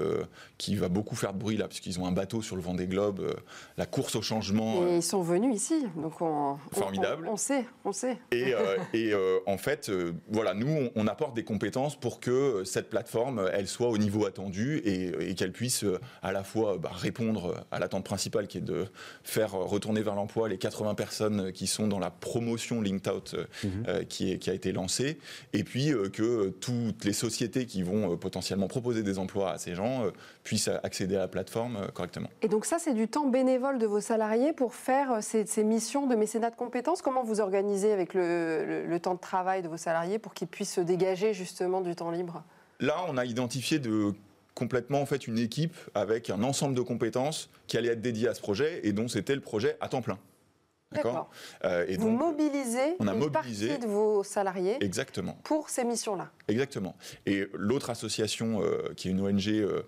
qui 0.57 0.75
va 0.75 0.89
beaucoup 0.89 1.15
faire 1.15 1.33
de 1.33 1.39
bruit 1.39 1.57
là, 1.57 1.67
puisqu'ils 1.67 1.99
ont 1.99 2.05
un 2.05 2.11
bateau 2.11 2.41
sur 2.41 2.55
le 2.55 2.61
vent 2.61 2.73
des 2.73 2.87
globes, 2.87 3.35
la 3.77 3.85
course 3.85 4.15
au 4.15 4.21
changement. 4.21 4.87
Et 4.87 4.97
ils 4.97 5.03
sont 5.03 5.21
venus 5.21 5.55
ici, 5.55 5.85
donc 5.95 6.21
on, 6.21 6.57
formidable. 6.71 7.27
On, 7.27 7.37
sait, 7.37 7.65
on 7.85 7.91
sait. 7.91 8.17
Et, 8.31 8.53
et 8.93 9.13
en 9.45 9.57
fait, 9.57 9.91
voilà, 10.29 10.53
nous, 10.53 10.89
on, 10.95 11.07
apporte 11.07 11.35
des 11.35 11.43
compétences 11.43 11.99
pour 11.99 12.19
que 12.19 12.63
cette 12.63 12.89
plateforme, 12.89 13.49
elle 13.51 13.67
soit 13.67 13.89
au 13.89 13.97
niveau 13.97 14.25
attendu 14.25 14.81
et, 14.85 15.35
qu'elle 15.35 15.51
puisse 15.51 15.85
à 16.21 16.31
la 16.31 16.43
fois 16.43 16.77
bah, 16.77 16.91
répondre 16.93 17.65
à 17.71 17.79
l'attente 17.79 18.05
principale 18.05 18.47
qui 18.47 18.59
est 18.59 18.61
de 18.61 18.85
faire 19.23 19.51
retourner 19.53 20.01
vers 20.01 20.15
l'emploi 20.15 20.47
les 20.47 20.57
80 20.57 20.95
personnes 20.95 21.51
qui 21.51 21.67
sont 21.67 21.80
dans 21.87 21.99
la 21.99 22.09
promotion 22.09 22.81
Linked 22.81 23.07
Out 23.07 23.33
euh, 23.33 23.45
mhm. 23.63 23.83
euh, 23.87 24.03
qui, 24.03 24.37
qui, 24.39 24.49
a 24.49 24.53
été 24.53 24.71
lancée, 24.71 25.17
et 25.53 25.63
puis 25.63 25.91
euh, 25.91 26.09
que 26.09 26.49
toutes 26.49 27.05
les 27.05 27.13
sociétés 27.13 27.65
qui 27.65 27.83
vont 27.83 28.17
potentiellement 28.17 28.67
proposer 28.67 29.03
des 29.03 29.19
emplois 29.19 29.51
à 29.51 29.57
ces 29.57 29.75
gens 29.75 30.05
puissent 30.43 30.69
accéder 30.83 31.15
à 31.15 31.19
la 31.19 31.27
plateforme 31.27 31.87
correctement. 31.93 32.29
Et 32.41 32.47
donc 32.47 32.65
ça, 32.65 32.77
c'est 32.79 32.93
du 32.93 33.07
temps 33.07 33.27
bénévole 33.27 33.79
de 33.79 33.85
vos 33.85 34.01
salariés 34.01 34.53
pour 34.53 34.73
faire 34.73 35.19
ces, 35.21 35.45
missions 35.63 36.07
de 36.07 36.15
mécénat 36.15 36.49
de 36.49 36.55
compétences? 36.55 37.01
Comment 37.01 37.23
vous 37.23 37.39
organisez 37.39 37.91
avec 37.91 38.13
le, 38.13 38.85
le 38.87 38.99
temps 38.99 39.13
de 39.13 39.19
travail 39.19 39.61
de 39.61 39.67
vos 39.67 39.77
salariés 39.77 40.19
pour 40.19 40.33
qu'ils 40.33 40.47
puissent 40.47 40.73
se 40.73 40.81
dégager 40.81 41.33
justement 41.33 41.81
du 41.81 41.95
temps 41.95 42.11
libre? 42.11 42.43
Là, 42.79 42.95
on 43.07 43.17
a 43.17 43.25
identifié 43.25 43.77
de 43.79 44.13
complètement 44.55 45.01
en 45.01 45.05
fait 45.05 45.27
une 45.27 45.37
équipe 45.37 45.75
avec 45.93 46.29
un 46.29 46.43
ensemble 46.43 46.75
de 46.75 46.81
compétences 46.81 47.49
qui 47.67 47.77
allait 47.77 47.89
être 47.89 48.01
dédiée 48.01 48.27
à 48.27 48.33
ce 48.33 48.41
projet 48.41 48.81
et 48.83 48.93
dont 48.93 49.07
c'était 49.07 49.35
le 49.35 49.41
projet 49.41 49.77
à 49.81 49.87
temps 49.87 50.01
plein. 50.01 50.17
D'accord. 50.91 51.29
Euh, 51.63 51.85
et 51.87 51.97
Vous 51.97 52.09
mobilisez 52.09 52.95
on 52.99 53.07
a 53.07 53.13
une 53.13 53.19
mobilisé, 53.19 53.67
partie 53.67 53.85
de 53.85 53.87
vos 53.89 54.23
salariés 54.23 54.77
exactement. 54.81 55.37
pour 55.43 55.69
ces 55.69 55.85
missions-là. 55.85 56.29
Exactement. 56.47 56.95
Et 57.25 57.47
l'autre 57.53 57.89
association, 57.89 58.61
euh, 58.61 58.93
qui 58.97 59.07
est 59.07 59.11
une 59.11 59.21
ONG 59.21 59.47
euh, 59.47 59.83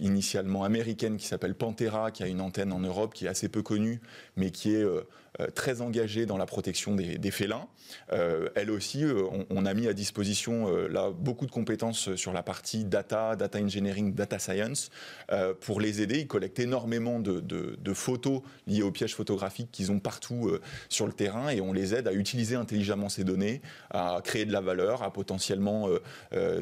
initialement 0.00 0.64
américaine, 0.64 1.16
qui 1.18 1.26
s'appelle 1.26 1.54
Pantera, 1.54 2.10
qui 2.10 2.22
a 2.22 2.26
une 2.26 2.40
antenne 2.40 2.72
en 2.72 2.80
Europe, 2.80 3.14
qui 3.14 3.26
est 3.26 3.28
assez 3.28 3.48
peu 3.48 3.62
connue, 3.62 4.00
mais 4.36 4.50
qui 4.50 4.74
est 4.74 4.84
très 5.54 5.80
engagée 5.80 6.26
dans 6.26 6.36
la 6.36 6.46
protection 6.46 6.94
des, 6.94 7.30
félins. 7.30 7.66
elle 8.08 8.70
aussi, 8.70 9.04
on, 9.50 9.64
a 9.64 9.74
mis 9.74 9.86
à 9.86 9.92
disposition 9.92 10.68
là 10.88 11.10
beaucoup 11.10 11.46
de 11.46 11.50
compétences 11.50 12.14
sur 12.16 12.32
la 12.32 12.42
partie 12.42 12.84
data, 12.84 13.36
data 13.36 13.58
engineering, 13.58 14.14
data 14.14 14.38
science, 14.38 14.90
pour 15.60 15.80
les 15.80 16.02
aider. 16.02 16.20
Ils 16.20 16.26
collectent 16.26 16.58
énormément 16.58 17.20
de, 17.20 17.40
de 17.40 17.94
photos 17.94 18.42
liées 18.66 18.82
aux 18.82 18.90
pièges 18.90 19.14
photographiques 19.14 19.70
qu'ils 19.70 19.92
ont 19.92 20.00
partout 20.00 20.50
sur 20.88 21.06
le 21.06 21.12
terrain 21.12 21.48
et 21.50 21.60
on 21.60 21.72
les 21.72 21.94
aide 21.94 22.08
à 22.08 22.12
utiliser 22.12 22.56
intelligemment 22.56 23.08
ces 23.08 23.24
données, 23.24 23.62
à 23.90 24.20
créer 24.24 24.44
de 24.44 24.52
la 24.52 24.60
valeur, 24.60 25.02
à 25.02 25.12
potentiellement 25.12 25.88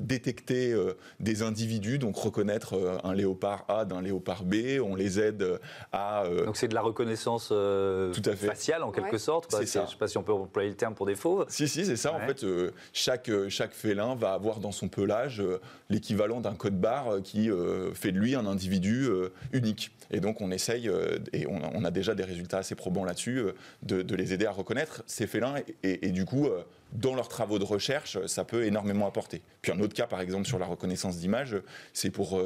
détecter 0.00 0.74
des 1.20 1.42
individus, 1.42 1.98
donc 1.98 2.16
reconnaître 2.16 3.00
un 3.04 3.14
léopard 3.14 3.64
A 3.68 3.84
d'un 3.84 4.02
léopard 4.02 4.44
B. 4.44 4.54
On 4.82 4.94
les 4.94 5.20
aide 5.20 5.58
à. 5.92 6.24
Euh, 6.24 6.46
Donc 6.46 6.56
c'est 6.56 6.68
de 6.68 6.74
la 6.74 6.80
reconnaissance 6.80 7.50
euh, 7.52 8.12
tout 8.12 8.22
à 8.24 8.36
fait. 8.36 8.46
En 8.82 8.90
quelque 8.90 9.18
sorte. 9.18 9.50
Je 9.50 9.62
ne 9.62 9.66
sais 9.66 9.80
pas 9.98 10.08
si 10.08 10.18
on 10.18 10.22
peut 10.22 10.32
employer 10.32 10.68
le 10.68 10.76
terme 10.76 10.94
pour 10.94 11.06
des 11.06 11.14
fauves. 11.14 11.46
Si, 11.48 11.68
si, 11.68 11.84
c'est 11.84 11.96
ça. 11.96 12.14
En 12.14 12.20
fait, 12.20 12.44
euh, 12.44 12.72
chaque, 12.92 13.30
chaque 13.48 13.72
félin 13.72 14.14
va 14.14 14.32
avoir 14.32 14.60
dans 14.60 14.72
son 14.72 14.88
pelage 14.88 15.42
l'équivalent 15.88 16.40
d'un 16.40 16.54
code 16.54 16.78
barre 16.78 17.22
qui 17.22 17.50
fait 17.94 18.12
de 18.12 18.18
lui 18.18 18.34
un 18.34 18.46
individu 18.46 19.08
unique. 19.52 19.90
Et 20.10 20.20
donc 20.20 20.40
on 20.40 20.50
essaye, 20.50 20.90
et 21.32 21.46
on, 21.46 21.84
a 21.84 21.90
déjà 21.90 22.14
des 22.14 22.24
résultats 22.24 22.58
assez 22.58 22.74
probants 22.74 23.04
là-dessus, 23.04 23.42
de, 23.82 24.14
les 24.14 24.32
aider 24.32 24.46
à 24.46 24.50
reconnaître 24.50 25.02
ces 25.06 25.26
félins 25.26 25.54
et, 25.82 26.10
du 26.10 26.24
coup 26.24 26.48
dans 26.92 27.14
leurs 27.14 27.28
travaux 27.28 27.58
de 27.58 27.64
recherche, 27.64 28.18
ça 28.26 28.44
peut 28.44 28.64
énormément 28.64 29.06
apporter. 29.06 29.42
Puis 29.62 29.72
un 29.72 29.80
autre 29.80 29.94
cas, 29.94 30.06
par 30.06 30.20
exemple, 30.20 30.46
sur 30.46 30.58
la 30.58 30.66
reconnaissance 30.66 31.18
d'image, 31.18 31.56
c'est 31.92 32.10
pour 32.10 32.40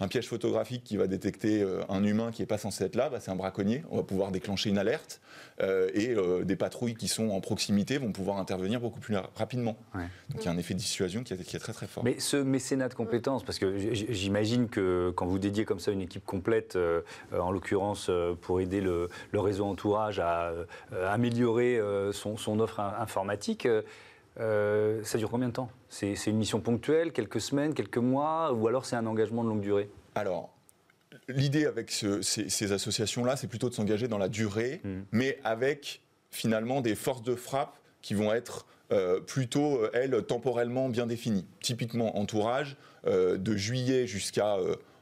un 0.00 0.08
piège 0.08 0.28
photographique 0.28 0.84
qui 0.84 0.96
va 0.96 1.06
détecter 1.06 1.66
un 1.88 2.04
humain 2.04 2.30
qui 2.30 2.42
n'est 2.42 2.46
pas 2.46 2.58
censé 2.58 2.84
être 2.84 2.96
là, 2.96 3.08
bah, 3.10 3.18
c'est 3.20 3.30
un 3.30 3.36
braconnier. 3.36 3.82
On 3.90 3.96
va 3.96 4.02
pouvoir 4.02 4.30
déclencher 4.30 4.70
une 4.70 4.78
alerte 4.78 5.20
euh, 5.60 5.90
et 5.92 6.10
euh, 6.10 6.44
des 6.44 6.56
patrouilles 6.56 6.94
qui 6.94 7.08
sont 7.08 7.30
en 7.30 7.40
proximité 7.40 7.98
vont 7.98 8.12
pouvoir 8.12 8.38
intervenir 8.38 8.80
beaucoup 8.80 9.00
plus 9.00 9.16
rapidement. 9.34 9.76
Donc 9.94 10.42
il 10.42 10.44
y 10.44 10.48
a 10.48 10.52
un 10.52 10.58
effet 10.58 10.74
de 10.74 10.78
dissuasion 10.78 11.24
qui 11.24 11.32
est, 11.32 11.58
très 11.58 11.72
très 11.72 11.86
fort. 11.86 12.04
Mais 12.04 12.20
ce 12.20 12.36
mécénat 12.36 12.88
de 12.88 12.94
compétences, 12.94 13.42
parce 13.42 13.58
que 13.58 13.76
j'imagine 13.92 14.68
que 14.68 15.12
quand 15.16 15.26
vous 15.26 15.38
dédiez 15.38 15.64
comme 15.64 15.80
ça 15.80 15.90
une 15.90 16.00
équipe 16.00 16.24
complète, 16.24 16.76
euh, 16.76 17.00
en 17.36 17.50
l'occurrence 17.50 18.10
pour 18.40 18.60
aider 18.60 18.80
le, 18.80 19.08
réseau 19.34 19.64
entourage 19.66 20.18
à 20.18 20.52
améliorer 21.06 21.80
son, 22.12 22.60
offre 22.60 22.80
informatique, 22.80 23.68
ça 24.38 25.18
dure 25.18 25.30
combien 25.30 25.48
de 25.48 25.52
temps? 25.52 25.70
C'est 25.88 26.14
une 26.26 26.36
mission 26.36 26.60
ponctuelle, 26.60 27.12
quelques 27.12 27.40
semaines, 27.40 27.74
quelques 27.74 27.98
mois, 27.98 28.52
ou 28.52 28.68
alors 28.68 28.86
c'est 28.86 28.96
un 28.96 29.06
engagement 29.06 29.44
de 29.44 29.48
longue 29.48 29.60
durée? 29.60 29.90
Alors, 30.14 30.54
l'idée 31.28 31.66
avec 31.66 31.90
ces, 31.90 32.72
associations-là, 32.72 33.36
c'est 33.36 33.46
plutôt 33.46 33.68
de 33.68 33.74
s'engager 33.74 34.08
dans 34.08 34.18
la 34.18 34.28
durée, 34.28 34.80
mm. 34.84 35.00
mais 35.12 35.38
avec 35.44 36.02
finalement 36.30 36.80
des 36.80 36.94
forces 36.94 37.22
de 37.22 37.34
frappe 37.34 37.78
qui 38.02 38.14
vont 38.14 38.32
être 38.32 38.66
euh, 38.90 39.20
plutôt, 39.20 39.82
euh, 39.82 39.90
elles, 39.92 40.22
temporellement 40.22 40.88
bien 40.88 41.06
définies. 41.06 41.46
Typiquement, 41.60 42.18
entourage, 42.18 42.76
euh, 43.06 43.36
de 43.36 43.54
juillet 43.56 44.06
jusqu'à, 44.06 44.56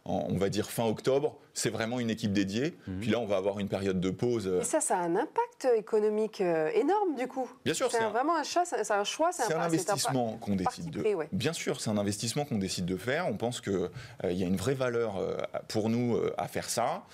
on 0.06 0.36
va 0.36 0.48
dire, 0.48 0.70
fin 0.70 0.84
octobre, 0.84 1.36
c'est 1.56 1.70
vraiment 1.70 1.98
une 1.98 2.10
équipe 2.10 2.32
dédiée. 2.32 2.76
Mhm. 2.86 3.00
Puis 3.00 3.10
là, 3.10 3.18
on 3.18 3.26
va 3.26 3.36
avoir 3.36 3.58
une 3.58 3.68
période 3.68 3.98
de 3.98 4.10
pause. 4.10 4.46
Et 4.60 4.64
ça, 4.64 4.80
ça 4.80 4.98
a 4.98 5.00
un 5.00 5.16
impact 5.16 5.68
économique 5.76 6.40
euh, 6.40 6.70
énorme, 6.75 7.16
du 7.16 7.26
coup. 7.26 7.50
Bien 7.64 7.75
sûr, 7.75 7.90
c'est 7.90 8.04
vraiment 8.04 8.36
un, 8.36 8.42
choix, 8.42 8.64
c'est 8.64 8.90
un 8.90 9.04
choix, 9.04 9.32
c'est 9.32 9.52
un, 9.52 9.60
investissement 9.60 10.36
qu'on 10.40 10.54
décide 10.54 10.90
de. 10.90 11.04
Bien 11.32 11.52
sûr, 11.52 11.80
c'est 11.80 11.90
un 11.90 11.96
investissement 11.96 12.44
qu'on 12.44 12.58
décide 12.58 12.84
de 12.84 12.96
faire. 12.96 13.26
On 13.26 13.36
pense 13.36 13.60
qu'il 13.60 13.72
euh, 13.72 14.32
y 14.32 14.44
a 14.44 14.46
une 14.46 14.56
vraie 14.56 14.75
valeur 14.75 15.16
euh, 15.16 15.36
pour 15.68 15.88
nous 15.88 16.18
à 16.36 16.46
faire 16.46 16.68
ça, 16.68 17.04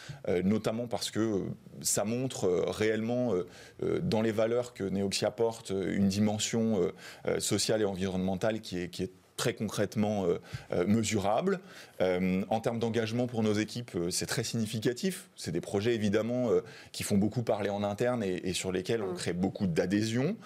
notamment 0.44 0.86
parce 0.86 1.10
que 1.10 1.42
ça 1.80 2.04
montre 2.04 2.48
réellement 2.68 3.32
dans 3.80 4.22
les 4.22 4.32
valeurs 4.32 4.74
que 4.74 4.84
Neoxia 4.84 5.30
porte 5.30 5.70
une 5.70 6.08
dimension 6.08 6.92
sociale 7.38 7.82
et 7.82 7.84
environnementale 7.84 8.60
qui 8.60 8.80
est, 8.80 8.88
qui 8.88 9.04
est 9.04 9.12
très 9.36 9.54
concrètement 9.54 10.24
euh, 10.24 10.38
euh, 10.72 10.86
mesurable. 10.86 11.60
Euh, 12.00 12.44
en 12.48 12.60
termes 12.60 12.78
d'engagement 12.78 13.26
pour 13.26 13.42
nos 13.42 13.54
équipes, 13.54 13.96
c'est 14.10 14.26
très 14.26 14.44
significatif. 14.44 15.28
C'est 15.36 15.52
des 15.52 15.60
projets 15.60 15.94
évidemment 15.94 16.50
qui 16.92 17.02
font 17.02 17.16
beaucoup 17.16 17.42
parler 17.42 17.70
en 17.70 17.82
interne 17.82 18.22
et, 18.22 18.52
sur 18.52 18.72
lesquels 18.72 19.02
on 19.02 19.12
mm. 19.12 19.16
crée 19.16 19.32
beaucoup 19.32 19.66
d'adhésion. 19.66 20.36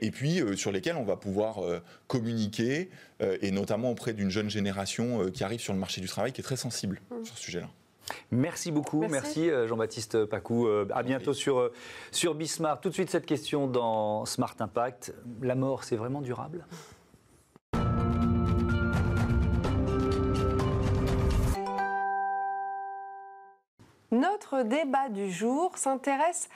et 0.00 0.10
puis 0.10 0.40
sur 0.56 0.72
lesquels 0.72 0.96
on 0.96 1.04
va 1.04 1.16
pouvoir 1.16 1.60
communiquer, 2.06 2.90
et 3.20 3.50
notamment 3.50 3.90
auprès 3.90 4.12
d'une 4.12 4.30
jeune 4.30 4.50
génération 4.50 5.30
qui 5.30 5.44
arrive 5.44 5.60
sur 5.60 5.72
le 5.72 5.78
marché 5.78 6.00
du 6.00 6.08
travail 6.08 6.32
qui 6.32 6.40
est 6.40 6.44
très 6.44 6.56
sensible 6.56 7.00
mm. 7.10 7.24
sur 7.24 7.36
ce 7.36 7.42
sujet-là. 7.42 7.68
Merci 8.32 8.72
beaucoup, 8.72 9.06
merci, 9.08 9.50
Jean-Baptiste 9.66 10.24
Pacou. 10.24 10.68
à 10.92 11.02
bientôt 11.02 11.32
sur, 11.32 11.70
sur 12.10 12.34
Bismarck. 12.34 12.82
Tout 12.82 12.88
de 12.88 12.94
suite 12.94 13.10
cette 13.10 13.26
question 13.26 13.66
dans 13.68 14.24
Smart 14.26 14.56
Impact. 14.58 15.14
La 15.42 15.54
mort, 15.54 15.84
c'est 15.84 15.96
vraiment 15.96 16.20
durable? 16.20 16.64
Débat 24.64 25.08
du 25.08 25.30
jour 25.30 25.76
s'intéresse 25.78 26.48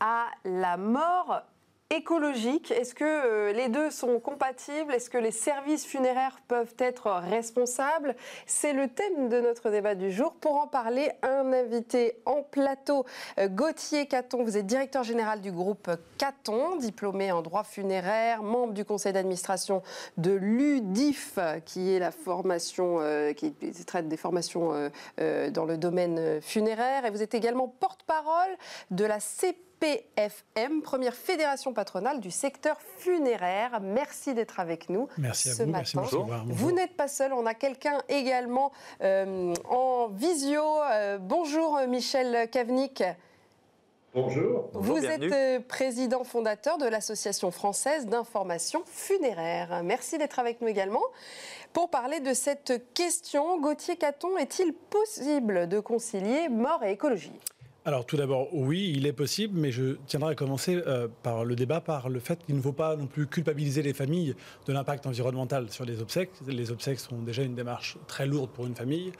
à 0.00 0.26
la 0.44 0.76
mort 0.76 1.42
écologique. 1.90 2.70
Est-ce 2.70 2.94
que 2.94 3.04
euh, 3.04 3.52
les 3.52 3.68
deux 3.68 3.90
sont 3.90 4.20
compatibles? 4.20 4.92
Est-ce 4.92 5.08
que 5.08 5.16
les 5.16 5.30
services 5.30 5.86
funéraires 5.86 6.38
peuvent 6.46 6.74
être 6.78 7.10
responsables? 7.10 8.14
C'est 8.46 8.74
le 8.74 8.88
thème 8.88 9.28
de 9.28 9.40
notre 9.40 9.70
débat 9.70 9.94
du 9.94 10.12
jour. 10.12 10.34
Pour 10.34 10.56
en 10.56 10.66
parler, 10.66 11.10
un 11.22 11.52
invité 11.52 12.20
en 12.26 12.42
plateau, 12.42 13.06
euh, 13.38 13.48
Gauthier 13.48 14.06
Caton. 14.06 14.44
Vous 14.44 14.58
êtes 14.58 14.66
directeur 14.66 15.02
général 15.02 15.40
du 15.40 15.50
groupe 15.50 15.90
Caton, 16.18 16.76
diplômé 16.76 17.32
en 17.32 17.40
droit 17.40 17.64
funéraire, 17.64 18.42
membre 18.42 18.74
du 18.74 18.84
conseil 18.84 19.14
d'administration 19.14 19.82
de 20.18 20.32
l'UDIF, 20.32 21.38
qui 21.64 21.94
est 21.94 21.98
la 21.98 22.10
formation 22.10 22.98
euh, 23.00 23.32
qui 23.32 23.54
traite 23.86 24.08
des 24.08 24.16
formations 24.16 24.90
dans 25.18 25.64
le 25.64 25.76
domaine 25.76 26.40
funéraire. 26.42 27.06
Et 27.06 27.10
vous 27.10 27.22
êtes 27.22 27.34
également 27.34 27.68
porte-parole 27.68 28.50
de 28.90 29.04
la 29.04 29.20
CP 29.20 29.77
PFM, 29.80 30.82
première 30.82 31.14
fédération 31.14 31.72
patronale 31.72 32.20
du 32.20 32.30
secteur 32.30 32.78
funéraire. 32.98 33.80
Merci 33.80 34.34
d'être 34.34 34.60
avec 34.60 34.88
nous 34.88 35.08
merci 35.18 35.50
ce 35.50 35.62
à 35.62 35.64
vous, 35.64 35.70
matin. 35.70 36.02
Merci 36.02 36.16
Vous 36.48 36.72
n'êtes 36.72 36.96
pas 36.96 37.08
seul, 37.08 37.32
on 37.32 37.46
a 37.46 37.54
quelqu'un 37.54 38.00
également 38.08 38.72
euh, 39.02 39.54
en 39.68 40.08
visio. 40.08 40.62
Euh, 40.62 41.18
bonjour 41.18 41.78
Michel 41.88 42.48
Kavnik. 42.50 43.02
Bonjour. 44.14 44.70
Vous 44.72 45.04
êtes 45.04 45.22
euh, 45.22 45.60
président 45.60 46.24
fondateur 46.24 46.78
de 46.78 46.86
l'Association 46.86 47.50
française 47.50 48.06
d'information 48.06 48.82
funéraire. 48.86 49.82
Merci 49.84 50.16
d'être 50.18 50.38
avec 50.38 50.60
nous 50.60 50.68
également. 50.68 51.02
Pour 51.72 51.90
parler 51.90 52.20
de 52.20 52.32
cette 52.32 52.92
question, 52.94 53.60
Gauthier 53.60 53.96
Caton, 53.96 54.38
est-il 54.38 54.72
possible 54.72 55.68
de 55.68 55.78
concilier 55.78 56.48
mort 56.48 56.82
et 56.82 56.92
écologie? 56.92 57.38
Alors 57.88 58.04
tout 58.04 58.18
d'abord, 58.18 58.48
oui, 58.52 58.92
il 58.94 59.06
est 59.06 59.14
possible, 59.14 59.58
mais 59.58 59.70
je 59.70 59.96
tiendrai 60.06 60.32
à 60.32 60.34
commencer 60.34 60.78
euh, 60.86 61.08
par 61.22 61.46
le 61.46 61.56
débat, 61.56 61.80
par 61.80 62.10
le 62.10 62.20
fait 62.20 62.44
qu'il 62.44 62.54
ne 62.54 62.60
faut 62.60 62.74
pas 62.74 62.96
non 62.96 63.06
plus 63.06 63.26
culpabiliser 63.26 63.80
les 63.80 63.94
familles 63.94 64.34
de 64.66 64.72
l'impact 64.74 65.06
environnemental 65.06 65.70
sur 65.70 65.86
les 65.86 66.02
obsèques. 66.02 66.32
Les 66.46 66.70
obsèques 66.70 67.00
sont 67.00 67.16
déjà 67.16 67.42
une 67.42 67.54
démarche 67.54 67.96
très 68.06 68.26
lourde 68.26 68.50
pour 68.50 68.66
une 68.66 68.74
famille, 68.74 69.10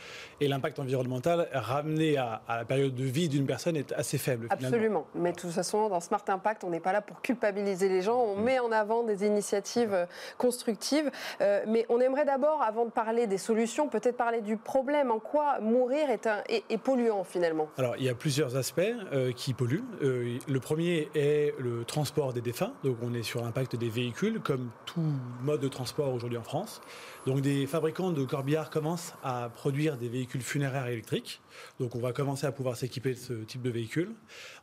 et 0.43 0.49
l'impact 0.49 0.81
environnemental 0.81 1.49
ramené 1.55 2.19
à, 2.19 2.43
la 2.47 2.67
période 2.67 2.95
de 2.95 3.05
vie 3.05 3.31
d'une 3.31 3.47
personne 3.47 3.75
est 3.75 3.91
assez 3.93 4.19
faible. 4.19 4.49
Absolument, 4.51 5.07
mais 5.15 5.33
de 5.33 5.39
toute 5.39 5.51
façon, 5.51 5.89
dans 5.89 6.01
Smart 6.01 6.25
Impact, 6.29 6.63
on 6.63 6.69
n'est 6.69 6.79
pas 6.79 6.93
là 6.93 7.01
pour 7.01 7.23
culpabiliser 7.23 7.89
les 7.89 8.03
gens, 8.03 8.21
on 8.21 8.37
mm. 8.37 8.45
met 8.45 8.59
en 8.59 8.71
avant 8.71 9.03
des 9.03 9.25
initiatives 9.25 9.95
euh, 9.95 10.05
constructives, 10.37 11.11
euh, 11.41 11.63
mais 11.67 11.87
on 11.89 12.01
aimerait 12.01 12.27
d'abord, 12.27 12.61
avant 12.61 12.85
de 12.85 12.91
parler 12.91 13.27
des 13.27 13.39
solutions, 13.39 13.89
peut-être 13.89 14.19
parler 14.19 14.43
du 14.43 14.59
problème, 14.59 15.11
en 15.11 15.21
quoi 15.21 15.59
mourir 15.61 16.11
est, 16.11 16.27
un, 16.27 16.43
est, 16.51 16.65
est 16.69 16.77
polluant 16.77 17.25
finalement? 17.25 17.71
Alors 17.79 17.97
il 17.97 18.05
y 18.05 18.11
a 18.11 18.15
plusieurs 18.15 18.58
aspects 18.59 18.81
euh, 19.13 19.33
qui 19.33 19.55
polluent. 19.55 19.85
Euh, 20.03 20.39
le 20.47 20.61
premier 20.61 21.09
est 21.15 21.55
le 21.59 21.85
transport 21.85 22.33
des 22.35 22.43
défunts. 22.43 22.73
Donc 22.85 22.99
on 23.03 23.15
est 23.15 23.23
sur 23.23 23.43
l'impact 23.43 23.77
des 23.77 23.89
véhicules, 23.89 24.41
comme 24.41 24.71
tout 24.85 25.13
mode 25.43 25.61
de 25.61 25.69
transport 25.69 26.13
aujourd'hui 26.13 26.37
en 26.37 26.43
France. 26.43 26.83
Donc 27.27 27.41
des 27.41 27.67
fabricants 27.67 28.11
de 28.11 28.25
corbillards 28.25 28.71
commencent 28.71 29.15
à 29.23 29.51
produire 29.55 29.97
des 29.97 30.09
véhicules 30.09 30.43
funéraires 30.43 30.87
électriques. 30.87 31.41
Donc 31.81 31.95
on 31.95 32.01
va 32.01 32.13
commencer 32.13 32.47
à 32.47 32.53
pouvoir 32.53 32.77
s'équiper 32.77 33.15
de 33.15 33.19
ce 33.19 33.33
type 33.33 33.63
de 33.63 33.71
véhicule. 33.71 34.11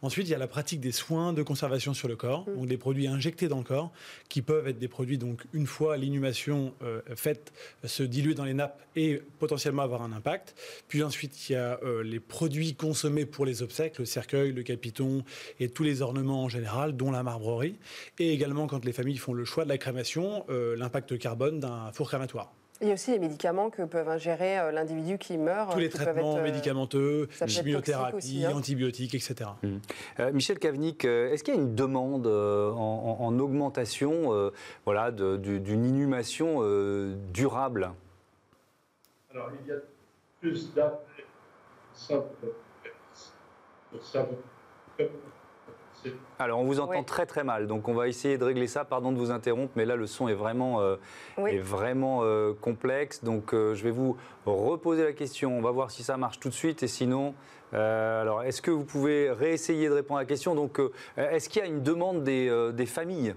Ensuite, 0.02 0.28
il 0.28 0.32
y 0.32 0.36
a 0.36 0.38
la 0.38 0.48
pratique 0.48 0.80
des 0.80 0.92
soins 0.92 1.34
de 1.34 1.42
conservation 1.42 1.94
sur 1.94 2.08
le 2.08 2.16
corps, 2.16 2.48
mm. 2.48 2.56
donc 2.56 2.68
des 2.68 2.78
produits 2.78 3.08
injectés 3.08 3.48
dans 3.48 3.58
le 3.60 3.64
corps, 3.64 3.92
qui 4.30 4.42
peuvent 4.42 4.68
être 4.68 4.80
des 4.80 4.88
produits, 4.88 5.18
donc 5.18 5.44
une 5.54 5.68
fois 5.68 5.98
l'inhumation 5.98 6.74
euh, 6.84 7.02
faite, 7.16 7.54
se 7.84 8.04
diluer 8.04 8.34
dans 8.34 8.46
les 8.46 8.54
nappes 8.54 8.82
et 8.96 9.22
potentiellement 9.40 9.84
avoir 9.84 10.02
un 10.02 10.12
impact. 10.12 10.56
Puis 10.88 11.04
ensuite, 11.04 11.50
il 11.50 11.54
y 11.54 11.56
a 11.56 11.80
les 12.04 12.20
produits 12.20 12.76
consommés 12.76 13.26
pour 13.26 13.46
les 13.46 13.62
obsèques, 13.62 13.75
le 14.00 14.06
cercueil, 14.06 14.52
le 14.54 14.64
capiton 14.64 15.24
et 15.60 15.70
tous 15.70 15.84
les 15.84 16.02
ornements 16.02 16.44
en 16.44 16.50
général, 16.50 16.96
dont 16.96 17.12
la 17.12 17.24
marbrerie. 17.24 17.78
Et 18.20 18.32
également, 18.34 18.68
quand 18.68 18.86
les 18.86 18.94
familles 18.94 19.18
font 19.18 19.34
le 19.34 19.46
choix 19.46 19.64
de 19.64 19.70
la 19.70 19.78
crémation, 19.78 20.46
euh, 20.50 20.76
l'impact 20.76 21.18
carbone 21.18 21.60
d'un 21.60 21.92
four 21.92 22.08
crématoire. 22.08 22.52
Il 22.82 22.90
y 22.90 22.92
a 22.92 22.96
aussi 22.96 23.12
les 23.12 23.20
médicaments 23.20 23.70
que 23.70 23.84
peuvent 23.84 24.10
ingérer 24.10 24.60
euh, 24.60 24.72
l'individu 24.72 25.18
qui 25.18 25.38
meurt. 25.38 25.72
Tous 25.72 25.80
les 25.80 25.88
peuvent 25.88 26.02
traitements 26.04 26.34
être, 26.36 26.40
euh, 26.42 26.44
médicamenteux, 26.44 27.30
chimiothérapie, 27.48 28.16
aussi, 28.18 28.46
hein. 28.46 28.52
antibiotiques, 28.54 29.16
etc. 29.16 29.36
Euh, 30.20 30.32
Michel 30.34 30.60
euh, 31.06 31.32
est-ce 31.32 31.44
qu'il 31.46 31.54
y 31.56 31.58
a 31.58 31.62
une 31.62 31.74
demande 31.74 32.28
euh, 32.28 32.72
en, 32.72 33.18
en- 33.22 33.26
en 33.26 33.40
augmentation 33.40 34.34
euh, 34.34 34.52
voilà, 34.84 35.12
de- 35.12 35.38
du- 35.38 35.62
d'une 35.62 35.86
inhumation 35.86 36.58
euh, 36.64 37.16
durable? 37.34 37.92
Alors, 39.34 39.52
il 39.64 39.70
y 39.70 39.72
a 39.72 39.78
plus 40.42 40.74
d'appels 40.74 41.26
simples 41.94 42.48
Alors, 46.38 46.60
on 46.60 46.66
vous 46.66 46.80
entend 46.80 47.00
Oui. 47.00 47.06
très 47.06 47.26
très 47.26 47.44
mal, 47.44 47.66
donc 47.68 47.88
on 47.88 47.94
va 47.94 48.08
essayer 48.08 48.38
de 48.38 48.44
régler 48.44 48.68
ça. 48.68 48.86
Pardon 48.86 49.12
de 49.12 49.18
vous 49.18 49.32
interrompre, 49.32 49.72
mais 49.76 49.86
là, 49.86 49.96
le 49.96 50.06
son 50.06 50.28
est 50.28 50.34
vraiment, 50.34 50.82
euh, 50.82 50.98
Oui. 51.38 51.56
est 51.56 51.60
vraiment 51.60 52.20
euh, 52.24 52.54
complexe. 52.54 53.24
Donc, 53.24 53.54
euh, 53.54 53.74
je 53.74 53.84
vais 53.84 53.92
vous 53.92 54.18
reposer 54.46 55.04
la 55.04 55.14
question. 55.14 55.58
On 55.58 55.62
va 55.62 55.72
voir 55.72 55.92
si 55.92 56.04
ça 56.04 56.18
marche 56.18 56.40
tout 56.40 56.50
de 56.50 56.54
suite, 56.54 56.84
et 56.84 56.88
sinon, 56.88 57.34
euh, 57.74 58.22
alors, 58.22 58.44
est-ce 58.44 58.62
que 58.62 58.70
vous 58.72 58.84
pouvez 58.84 59.32
réessayer 59.32 59.88
de 59.90 59.94
répondre 59.94 60.20
à 60.20 60.24
la 60.24 60.28
question? 60.28 60.54
Donc, 60.56 60.80
euh, 60.80 60.92
est-ce 61.18 61.50
qu'il 61.50 61.62
y 61.62 61.66
a 61.66 61.68
une 61.68 61.82
demande 61.82 62.24
des, 62.24 62.50
euh, 62.50 62.72
des 62.72 62.86
familles? 62.86 63.34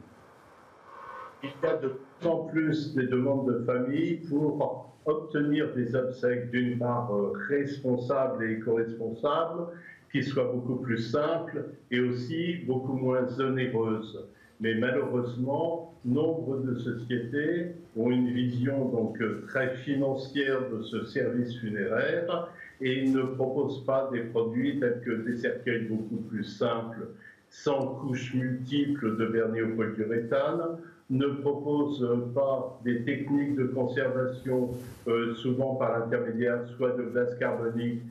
Il 1.45 1.51
y 1.63 1.67
a 1.67 1.77
de 1.77 2.01
plus 2.19 2.29
en 2.29 2.39
plus 2.47 2.95
des 2.97 3.07
demandes 3.07 3.47
de 3.49 3.65
famille 3.65 4.17
pour 4.29 4.93
obtenir 5.07 5.73
des 5.73 5.95
obsèques 5.95 6.51
d'une 6.51 6.79
part 6.79 7.15
euh, 7.15 7.33
responsables 7.49 8.45
et 8.45 8.55
éco-responsables, 8.55 9.69
qui 10.13 10.23
soient 10.23 10.51
beaucoup 10.53 10.77
plus 10.77 10.99
simples 10.99 11.67
et 11.91 12.01
aussi 12.01 12.57
beaucoup 12.67 12.95
moins 12.95 13.27
onéreuses. 13.41 14.25
Mais 14.61 14.75
malheureusement, 14.75 15.95
nombre 16.05 16.59
de 16.63 16.75
sociétés 16.75 17.73
ont 17.97 18.11
une 18.11 18.31
vision 18.31 18.89
donc 18.89 19.21
très 19.47 19.77
financière 19.77 20.69
de 20.71 20.83
ce 20.83 21.05
service 21.05 21.59
funéraire 21.59 22.49
et 22.81 23.09
ne 23.09 23.23
proposent 23.23 23.85
pas 23.85 24.09
des 24.13 24.21
produits 24.21 24.79
tels 24.81 25.01
que 25.05 25.11
des 25.11 25.37
cercueils 25.37 25.85
beaucoup 25.85 26.23
plus 26.23 26.45
simples, 26.45 27.09
sans 27.51 27.87
couches 27.87 28.35
multiples 28.35 29.17
de 29.17 29.25
vernis 29.25 29.63
au 29.63 29.75
polyuréthane, 29.77 30.79
ne 31.11 31.27
propose 31.27 32.07
pas 32.35 32.79
des 32.85 33.03
techniques 33.05 33.57
de 33.57 33.65
conservation, 33.65 34.71
euh, 35.07 35.35
souvent 35.35 35.77
par 35.77 35.99
l'intermédiaire 35.99 36.67
soit 36.77 36.91
de 36.97 37.05
glace 37.05 37.35
carbonique, 37.39 38.03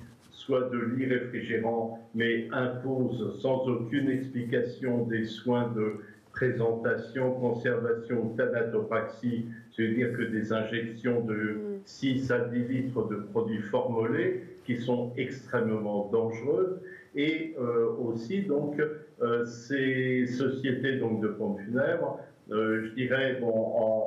soit 0.47 0.69
de 0.69 0.79
lits 0.79 1.07
réfrigérants, 1.07 1.99
mais 2.15 2.47
impose 2.53 3.37
sans 3.41 3.67
aucune 3.67 4.09
explication 4.09 5.05
des 5.05 5.25
soins 5.25 5.69
de 5.75 5.97
présentation, 6.31 7.33
conservation, 7.33 8.29
thanatopraxie, 8.37 9.45
c'est-à-dire 9.71 10.13
que 10.13 10.21
des 10.21 10.53
injections 10.53 11.21
de 11.21 11.57
6 11.83 12.31
à 12.31 12.39
10 12.39 12.59
litres 12.69 13.07
de 13.09 13.15
produits 13.17 13.61
formolés 13.63 14.43
qui 14.65 14.77
sont 14.77 15.11
extrêmement 15.17 16.09
dangereuses. 16.11 16.79
Et 17.15 17.55
euh, 17.59 17.87
aussi 17.99 18.43
donc 18.43 18.79
euh, 18.79 19.45
ces 19.45 20.27
sociétés 20.27 20.97
donc 20.97 21.21
de 21.21 21.29
pompes 21.29 21.59
funèbres 21.61 22.19
euh, 22.51 22.85
je 22.85 22.93
dirais, 22.93 23.37
bon, 23.41 23.51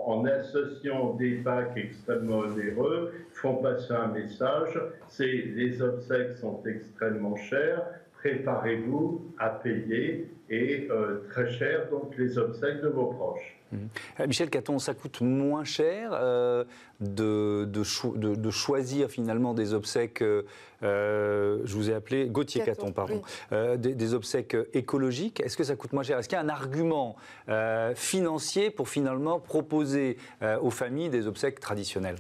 en, 0.07 0.25
associant 0.25 1.15
des 1.15 1.37
packs 1.37 1.77
extrêmement 1.77 2.39
onéreux, 2.41 3.13
font 3.33 3.57
passer 3.57 3.93
un 3.93 4.09
message, 4.09 4.81
c'est 5.09 5.27
les 5.27 5.83
obsèques 5.83 6.33
sont 6.33 6.63
extrêmement 6.67 7.37
chères, 7.37 7.83
préparez-vous 8.19 9.35
à 9.39 9.51
payer 9.51 10.31
et 10.49 10.89
euh, 10.91 11.19
très 11.31 11.51
cher 11.51 11.89
donc 11.91 12.17
les 12.17 12.39
obsèques 12.39 12.83
de 12.83 12.89
vos 12.89 13.07
proches. 13.07 13.60
Euh, 13.73 14.27
Michel 14.27 14.51
Caton, 14.51 14.79
ça 14.79 14.95
coûte 14.95 15.21
moins 15.21 15.65
cher 15.65 16.11
euh, 16.13 16.65
de, 17.01 17.65
de, 17.69 17.83
cho- 17.85 18.17
de- 18.17 18.35
de 18.35 18.51
choisir 18.51 19.09
finalement 19.11 19.55
des 19.55 19.75
obsèques, 19.75 20.23
euh, 20.23 20.43
je 20.83 21.75
vous 21.75 21.91
ai 21.91 21.95
appelé 21.95 22.29
Gauthier 22.29 22.63
Caton, 22.63 22.87
Caton, 22.87 22.93
pardon, 22.93 23.23
oui. 23.25 23.31
euh, 23.53 23.77
des, 23.77 23.95
des 23.95 24.15
obsèques 24.15 24.57
écologiques. 24.75 25.41
Est-ce 25.41 25.57
que 25.57 25.65
ça 25.65 25.77
coûte 25.77 25.93
moins 25.93 26.03
cher? 26.03 26.19
Est-ce 26.19 26.29
qu'il 26.29 26.37
y 26.37 26.41
a 26.41 26.45
un 26.45 26.49
argument 26.49 27.17
euh, 27.49 27.95
financier 27.95 28.71
pour 28.71 28.89
finalement 28.89 29.39
proposer 29.39 30.17
euh, 30.43 30.59
aux 30.61 30.71
familles 30.71 31.11
des 31.11 31.27
obsèques 31.27 31.61
traditionnelles? 31.61 32.17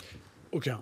Aucun. 0.52 0.80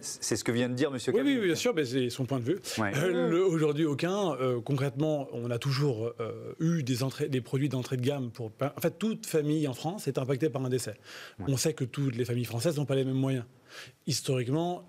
C'est 0.00 0.36
ce 0.36 0.44
que 0.44 0.52
vient 0.52 0.68
de 0.68 0.74
dire 0.74 0.90
Monsieur 0.90 1.12
Oui, 1.12 1.22
oui, 1.24 1.38
bien 1.38 1.54
sûr, 1.54 1.74
mais 1.74 1.84
c'est 1.84 2.10
son 2.10 2.24
point 2.24 2.38
de 2.38 2.44
vue. 2.44 2.58
Ouais. 2.78 2.92
Euh, 2.96 3.46
Aujourd'hui, 3.46 3.84
aucun. 3.84 4.34
Euh, 4.34 4.60
concrètement, 4.60 5.28
on 5.32 5.50
a 5.50 5.58
toujours 5.58 6.12
euh, 6.20 6.54
eu 6.60 6.82
des, 6.82 7.02
entrées, 7.02 7.28
des 7.28 7.40
produits 7.40 7.68
d'entrée 7.68 7.96
de 7.96 8.02
gamme. 8.02 8.30
Pour, 8.30 8.50
en 8.60 8.80
fait, 8.80 8.98
toute 8.98 9.26
famille 9.26 9.66
en 9.68 9.74
France 9.74 10.08
est 10.08 10.18
impactée 10.18 10.48
par 10.50 10.64
un 10.64 10.68
décès. 10.68 10.94
On 11.46 11.56
sait 11.56 11.74
que 11.74 11.84
toutes 11.84 12.16
les 12.16 12.24
familles 12.24 12.44
françaises 12.44 12.76
n'ont 12.76 12.86
pas 12.86 12.96
les 12.96 13.04
mêmes 13.04 13.14
moyens. 13.14 13.44
Historiquement, 14.06 14.86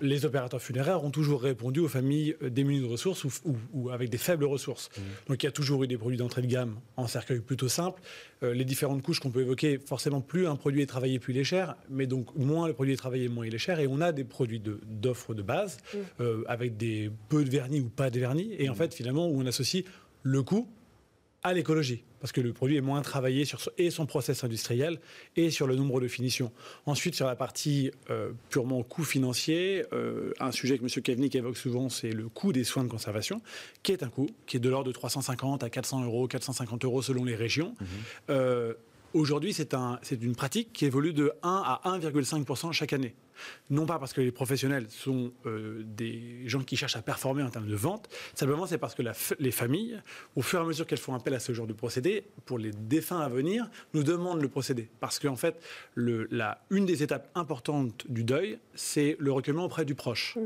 les 0.00 0.24
opérateurs 0.24 0.60
funéraires 0.62 1.04
ont 1.04 1.10
toujours 1.10 1.42
répondu 1.42 1.80
aux 1.80 1.88
familles 1.88 2.34
euh, 2.42 2.50
démunies 2.50 2.80
de 2.80 2.86
ressources 2.86 3.24
ou, 3.24 3.30
ou- 3.44 3.56
ou 3.72 3.90
avec 3.90 4.08
des 4.10 4.18
faibles 4.18 4.44
ressources. 4.44 4.88
Donc 5.28 5.42
il 5.42 5.46
y 5.46 5.48
a 5.48 5.52
toujours 5.52 5.84
eu 5.84 5.86
des 5.86 5.98
produits 5.98 6.16
d'entrée 6.18 6.42
de 6.42 6.46
gamme 6.46 6.76
en 6.96 7.06
cercueil 7.06 7.40
plutôt 7.40 7.68
simples. 7.68 8.00
Euh, 8.42 8.54
les 8.54 8.64
différentes 8.64 9.02
couches 9.02 9.20
qu'on 9.20 9.30
peut 9.30 9.42
évoquer, 9.42 9.78
forcément 9.78 10.20
plus 10.20 10.46
un 10.46 10.56
produit 10.56 10.82
est 10.82 10.86
travaillé, 10.86 11.18
plus 11.18 11.34
il 11.34 11.38
est 11.38 11.44
cher, 11.44 11.76
mais 11.90 12.06
donc 12.06 12.34
moins 12.36 12.66
le 12.68 12.72
produit 12.74 12.94
est 12.94 12.96
travaillé, 12.96 13.28
moins 13.28 13.46
il 13.46 13.54
est 13.54 13.58
cher. 13.58 13.78
Et 13.80 13.86
on 13.86 14.00
a 14.00 14.12
des 14.12 14.24
produits 14.24 14.60
de- 14.60 14.80
d'offres 14.86 15.34
de, 15.34 15.42
base 15.42 15.78
euh, 16.20 16.42
avec 16.48 16.76
des 16.76 17.10
peu 17.28 17.44
de 17.44 17.50
vernis 17.50 17.80
ou 17.80 17.88
pas 17.88 18.10
de 18.10 18.18
vernis. 18.20 18.54
Et 18.58 18.68
en 18.68 18.74
fait, 18.74 18.94
finalement, 18.94 19.26
où 19.28 19.40
on 19.40 19.46
associe 19.46 19.84
le 20.22 20.42
coût 20.42 20.68
à 21.42 21.54
l'écologie, 21.54 22.04
parce 22.20 22.32
que 22.32 22.40
le 22.42 22.52
produit 22.52 22.76
est 22.76 22.80
moins 22.82 23.00
travaillé 23.02 23.44
sur 23.46 23.60
son- 23.60 23.70
et 23.78 23.90
son 23.90 24.04
process 24.04 24.44
industriel 24.44 24.98
et 25.36 25.50
sur 25.50 25.66
le 25.66 25.74
nombre 25.74 26.00
de 26.00 26.06
finitions. 26.08 26.52
Ensuite, 26.86 27.14
sur 27.14 27.26
la 27.26 27.34
partie 27.36 27.90
euh, 28.10 28.32
purement 28.50 28.82
coût 28.82 29.04
financier, 29.04 29.84
euh, 29.94 30.32
un 30.38 30.52
sujet 30.52 30.76
que 30.78 30.82
M. 30.84 30.88
Kevnik 31.02 31.34
évoque 31.34 31.56
souvent, 31.56 31.88
c'est 31.88 32.10
le 32.12 32.28
coût 32.28 32.52
des 32.52 32.64
soins 32.64 32.84
de 32.84 32.88
conservation, 32.90 33.40
qui 33.82 33.92
est 33.92 34.02
un 34.02 34.08
coût 34.10 34.26
qui 34.46 34.58
est 34.58 34.60
de 34.60 34.68
l'ordre 34.68 34.88
de 34.88 34.92
350 34.92 35.62
à 35.62 35.70
400 35.70 36.04
euros, 36.04 36.28
450 36.28 36.84
euros 36.84 37.00
selon 37.02 37.24
les 37.24 37.36
régions. 37.36 37.74
Euh, 38.28 38.74
Aujourd'hui, 39.12 39.52
c'est 39.52 39.74
un, 39.74 39.98
c'est 40.02 40.22
une 40.22 40.36
pratique 40.36 40.72
qui 40.72 40.84
évolue 40.84 41.12
de 41.12 41.32
1 41.42 41.62
à 41.66 41.80
1,5% 41.98 42.70
chaque 42.70 42.92
année. 42.92 43.12
Non 43.70 43.86
pas 43.86 43.98
parce 43.98 44.12
que 44.12 44.20
les 44.20 44.32
professionnels 44.32 44.86
sont 44.88 45.32
euh, 45.46 45.82
des 45.84 46.48
gens 46.48 46.62
qui 46.62 46.76
cherchent 46.76 46.96
à 46.96 47.02
performer 47.02 47.42
en 47.42 47.50
termes 47.50 47.68
de 47.68 47.76
vente, 47.76 48.08
simplement 48.34 48.66
c'est 48.66 48.78
parce 48.78 48.94
que 48.94 49.02
la 49.02 49.12
les 49.38 49.50
familles, 49.50 50.00
au 50.36 50.42
fur 50.42 50.58
et 50.60 50.62
à 50.62 50.64
mesure 50.64 50.86
qu'elles 50.86 50.98
font 50.98 51.14
appel 51.14 51.34
à 51.34 51.40
ce 51.40 51.52
genre 51.52 51.66
de 51.66 51.72
procédé, 51.72 52.24
pour 52.46 52.58
les 52.58 52.70
défunts 52.70 53.20
à 53.20 53.28
venir, 53.28 53.68
nous 53.94 54.02
demandent 54.02 54.40
le 54.40 54.48
procédé. 54.48 54.88
Parce 55.00 55.18
qu'en 55.18 55.36
fait, 55.36 55.60
le, 55.94 56.26
la, 56.30 56.62
une 56.70 56.86
des 56.86 57.02
étapes 57.02 57.30
importantes 57.34 58.04
du 58.08 58.24
deuil, 58.24 58.58
c'est 58.74 59.16
le 59.18 59.32
recueillement 59.32 59.64
auprès 59.64 59.84
du 59.84 59.94
proche. 59.94 60.36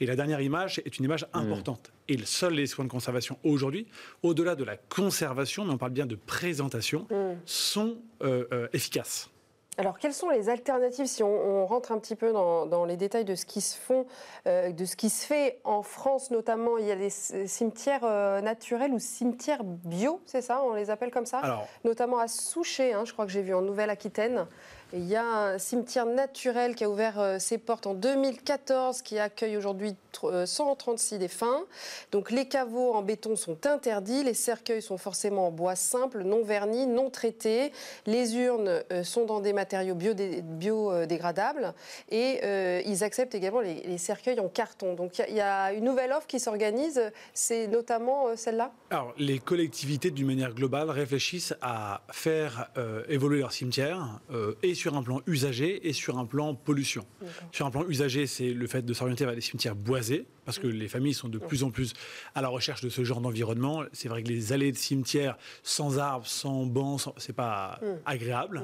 Et 0.00 0.06
la 0.06 0.16
dernière 0.16 0.40
image 0.40 0.80
est 0.84 0.98
une 0.98 1.04
image 1.04 1.26
importante. 1.32 1.92
Et 2.08 2.18
seuls 2.24 2.54
les 2.54 2.66
soins 2.66 2.84
de 2.84 2.90
conservation 2.90 3.38
aujourd'hui, 3.44 3.86
au-delà 4.22 4.54
de 4.54 4.64
la 4.64 4.76
conservation, 4.76 5.64
mais 5.64 5.72
on 5.72 5.78
parle 5.78 5.92
bien 5.92 6.06
de 6.06 6.16
présentation, 6.16 7.06
sont 7.44 7.98
euh, 8.22 8.44
euh, 8.52 8.68
efficaces. 8.72 9.30
Alors, 9.76 9.98
quelles 9.98 10.14
sont 10.14 10.30
les 10.30 10.48
alternatives 10.48 11.06
si 11.06 11.22
on, 11.22 11.28
on 11.28 11.66
rentre 11.66 11.90
un 11.90 11.98
petit 11.98 12.14
peu 12.14 12.32
dans, 12.32 12.66
dans 12.66 12.84
les 12.84 12.96
détails 12.96 13.24
de 13.24 13.34
ce 13.34 13.44
qui 13.44 13.60
se 13.60 13.76
font, 13.76 14.06
euh, 14.46 14.70
de 14.70 14.84
ce 14.84 14.94
qui 14.94 15.10
se 15.10 15.26
fait 15.26 15.58
en 15.64 15.82
France 15.82 16.30
notamment? 16.30 16.78
Il 16.78 16.86
y 16.86 16.92
a 16.92 16.96
des 16.96 17.10
cimetières 17.10 18.04
euh, 18.04 18.40
naturels 18.40 18.92
ou 18.92 18.98
cimetières 18.98 19.64
bio, 19.64 20.20
c'est 20.26 20.42
ça? 20.42 20.62
On 20.62 20.74
les 20.74 20.90
appelle 20.90 21.10
comme 21.10 21.26
ça? 21.26 21.38
Alors, 21.38 21.66
Notamment 21.84 22.18
à 22.18 22.28
Souchet, 22.28 22.92
hein, 22.92 23.04
je 23.04 23.12
crois 23.12 23.26
que 23.26 23.32
j'ai 23.32 23.42
vu 23.42 23.54
en 23.54 23.62
Nouvelle-Aquitaine. 23.62 24.46
Et 24.92 24.98
Il 24.98 25.08
y 25.08 25.16
a 25.16 25.24
un 25.24 25.58
cimetière 25.58 26.06
naturel 26.06 26.74
qui 26.76 26.84
a 26.84 26.90
ouvert 26.90 27.18
euh, 27.18 27.38
ses 27.38 27.58
portes 27.58 27.86
en 27.86 27.94
2014, 27.94 29.02
qui 29.02 29.18
accueille 29.18 29.56
aujourd'hui 29.56 29.94
tr- 30.12 30.30
euh, 30.32 30.46
136 30.46 31.18
défunts. 31.18 31.64
Donc 32.12 32.30
les 32.30 32.46
caveaux 32.46 32.92
en 32.94 33.02
béton 33.02 33.34
sont 33.34 33.66
interdits, 33.66 34.22
les 34.22 34.34
cercueils 34.34 34.82
sont 34.82 34.98
forcément 34.98 35.48
en 35.48 35.50
bois 35.50 35.74
simple, 35.74 36.22
non 36.22 36.44
vernis, 36.44 36.86
non 36.86 37.10
traités. 37.10 37.72
Les 38.06 38.36
urnes 38.36 38.82
euh, 38.92 39.02
sont 39.02 39.24
dans 39.24 39.40
des 39.40 39.52
matériaux 39.52 39.94
biodé- 39.96 40.42
biodégradables 40.42 41.74
et 42.10 42.40
ils 42.86 43.02
acceptent 43.04 43.34
également 43.34 43.60
les, 43.60 43.98
cercueils 43.98 44.38
en 44.40 44.48
carton. 44.48 44.94
Donc 44.94 45.18
il 45.28 45.34
y 45.34 45.40
a- 45.40 45.72
une 45.72 45.84
nouvelle 45.84 46.12
offre 46.12 46.26
qui 46.26 46.38
s'organise, 46.38 47.00
c'est 47.32 47.66
notamment 47.66 48.36
celle-là 48.36 48.72
Alors, 48.90 49.12
les 49.18 49.38
collectivités, 49.38 50.10
d'une 50.10 50.26
manière 50.26 50.52
globale, 50.54 50.90
réfléchissent 50.90 51.54
à 51.62 52.02
faire 52.12 52.70
évoluer 53.08 53.40
leur 53.40 53.52
cimetière 53.52 54.20
euh, 54.32 54.54
et 54.74 54.76
sur 54.76 54.96
un 54.96 55.02
plan 55.04 55.20
usager 55.28 55.86
et 55.88 55.92
sur 55.92 56.18
un 56.18 56.26
plan 56.26 56.54
pollution. 56.54 57.06
Sur 57.52 57.64
un 57.66 57.70
plan 57.70 57.84
usager, 57.88 58.26
c'est 58.26 58.52
le 58.52 58.66
fait 58.66 58.82
de 58.84 58.92
s'orienter 58.92 59.24
vers 59.24 59.36
des 59.36 59.40
cimetières 59.40 59.76
boisés, 59.76 60.26
parce 60.44 60.58
que 60.58 60.66
les 60.66 60.88
familles 60.88 61.14
sont 61.14 61.28
de 61.28 61.38
plus 61.38 61.62
en 61.62 61.70
plus 61.70 61.92
à 62.34 62.42
la 62.42 62.48
recherche 62.48 62.82
de 62.82 62.88
ce 62.90 63.04
genre 63.04 63.20
d'environnement. 63.20 63.84
C'est 63.92 64.08
vrai 64.08 64.22
que 64.24 64.28
les 64.28 64.52
allées 64.52 64.72
de 64.72 64.76
cimetières 64.76 65.38
sans 65.62 65.98
arbres, 65.98 66.26
sans 66.26 66.66
bancs, 66.66 67.00
sans- 67.02 67.14
c'est 67.18 67.32
pas 67.32 67.78
agréable. 68.04 68.62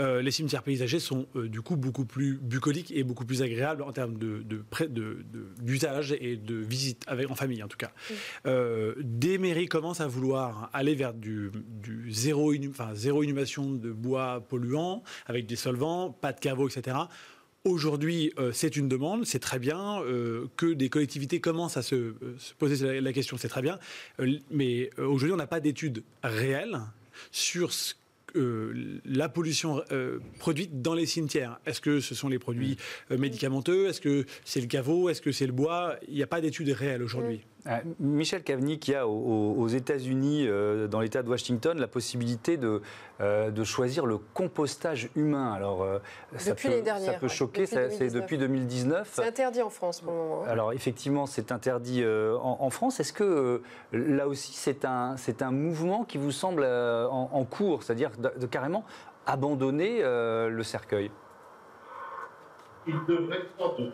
Euh, 0.00 0.22
les 0.22 0.30
cimetières 0.30 0.62
paysagers 0.62 0.98
sont 0.98 1.26
du 1.34 1.60
coup 1.60 1.76
beaucoup 1.76 2.04
plus 2.06 2.38
bucoliques 2.40 2.90
et 2.90 3.04
beaucoup 3.04 3.24
plus 3.26 3.42
agréables 3.42 3.82
en 3.82 3.92
termes 3.92 4.16
de, 4.18 4.42
d'usage 5.60 6.16
et 6.20 6.36
de 6.36 6.54
visite 6.56 7.04
avec, 7.06 7.30
en 7.30 7.34
famille 7.34 7.62
en 7.62 7.68
tout 7.68 7.76
cas. 7.76 7.92
des 9.00 9.38
mairies 9.38 9.66
commencent 9.68 10.00
à 10.00 10.06
vouloir 10.08 10.70
aller 10.72 10.94
vers 10.94 11.14
du, 11.14 11.50
zéro, 12.08 12.52
enfin, 12.70 12.90
zéro 12.94 13.22
inhumation 13.22 13.70
de 13.72 13.90
bois 13.92 14.44
polluants 14.48 15.02
avec 15.26 15.46
des 15.50 15.56
solvants, 15.56 16.10
pas 16.10 16.32
de 16.32 16.40
caveaux, 16.40 16.68
etc. 16.68 16.96
Aujourd'hui, 17.64 18.32
euh, 18.38 18.52
c'est 18.54 18.74
une 18.76 18.88
demande, 18.88 19.26
c'est 19.26 19.38
très 19.38 19.58
bien. 19.58 20.00
Euh, 20.02 20.46
que 20.56 20.72
des 20.72 20.88
collectivités 20.88 21.40
commencent 21.40 21.76
à 21.76 21.82
se, 21.82 21.94
euh, 21.94 22.14
poser 22.58 23.02
la, 23.02 23.12
question, 23.12 23.36
c'est 23.36 23.48
très 23.48 23.60
bien. 23.60 23.78
mais 24.50 24.88
aujourd'hui, 24.96 25.32
on 25.32 25.36
n'a 25.36 25.46
pas 25.46 25.60
d'études 25.60 26.02
réelles 26.22 26.80
sur 27.30 27.70
la 28.34 29.28
pollution 29.28 29.82
produite 30.38 30.80
dans 30.80 30.94
les 30.94 31.04
cimetières. 31.04 31.58
Est-ce 31.66 31.80
que 31.80 31.98
ce 31.98 32.14
sont 32.14 32.28
les 32.28 32.38
produits 32.38 32.76
médicamenteux? 33.10 33.88
Est-ce 33.88 34.00
que 34.00 34.24
c'est 34.44 34.60
le 34.60 34.68
caveau? 34.68 35.08
Est-ce 35.08 35.20
que 35.20 35.32
c'est 35.32 35.46
le 35.46 35.52
bois? 35.52 35.96
Il 36.06 36.14
n'y 36.14 36.22
a 36.22 36.28
pas 36.28 36.40
d'études 36.40 36.68
réelles 36.70 37.02
aujourd'hui. 37.02 37.40
Euh, 37.66 37.78
Michel 37.98 38.42
Cavny, 38.42 38.78
qui 38.78 38.94
a 38.94 39.06
aux, 39.06 39.68
États-Unis, 39.68 40.46
euh, 40.46 40.86
dans 40.86 41.00
l'État 41.00 41.22
de 41.22 41.28
Washington, 41.28 41.78
la 41.78 41.88
possibilité 41.88 42.56
de, 42.56 42.80
euh, 43.20 43.50
de 43.50 43.64
choisir 43.64 44.06
le 44.06 44.18
compostage 44.18 45.10
humain. 45.14 45.52
Alors, 45.52 45.86
ça, 46.36 46.54
peut, 46.54 46.82
ça 46.84 47.12
peut 47.14 47.28
choquer, 47.28 47.66
c'est 47.66 48.10
depuis 48.10 48.38
2019. 48.38 49.10
C'est 49.12 49.26
interdit 49.26 49.62
en 49.62 49.70
France 49.70 50.00
pour 50.00 50.12
le 50.12 50.18
moment. 50.18 50.42
Hein. 50.44 50.48
Alors, 50.48 50.72
effectivement, 50.72 51.26
c'est 51.26 51.52
interdit 51.52 52.04
en, 52.04 52.70
France. 52.70 53.00
Est-ce 53.00 53.12
que 53.12 53.62
là 53.92 54.28
aussi, 54.28 54.52
c'est 54.54 54.84
un, 54.84 55.16
un 55.40 55.50
mouvement 55.50 56.04
qui 56.04 56.18
vous 56.18 56.32
semble 56.32 56.64
en, 56.64 57.44
cours, 57.44 57.82
c'est-à-dire 57.82 58.10
de, 58.18 58.46
carrément 58.46 58.84
abandonner 59.26 60.00
le 60.02 60.62
cercueil? 60.62 61.10
Il 62.86 62.94
devrait 63.06 63.38
être 63.38 63.76
de 63.78 63.92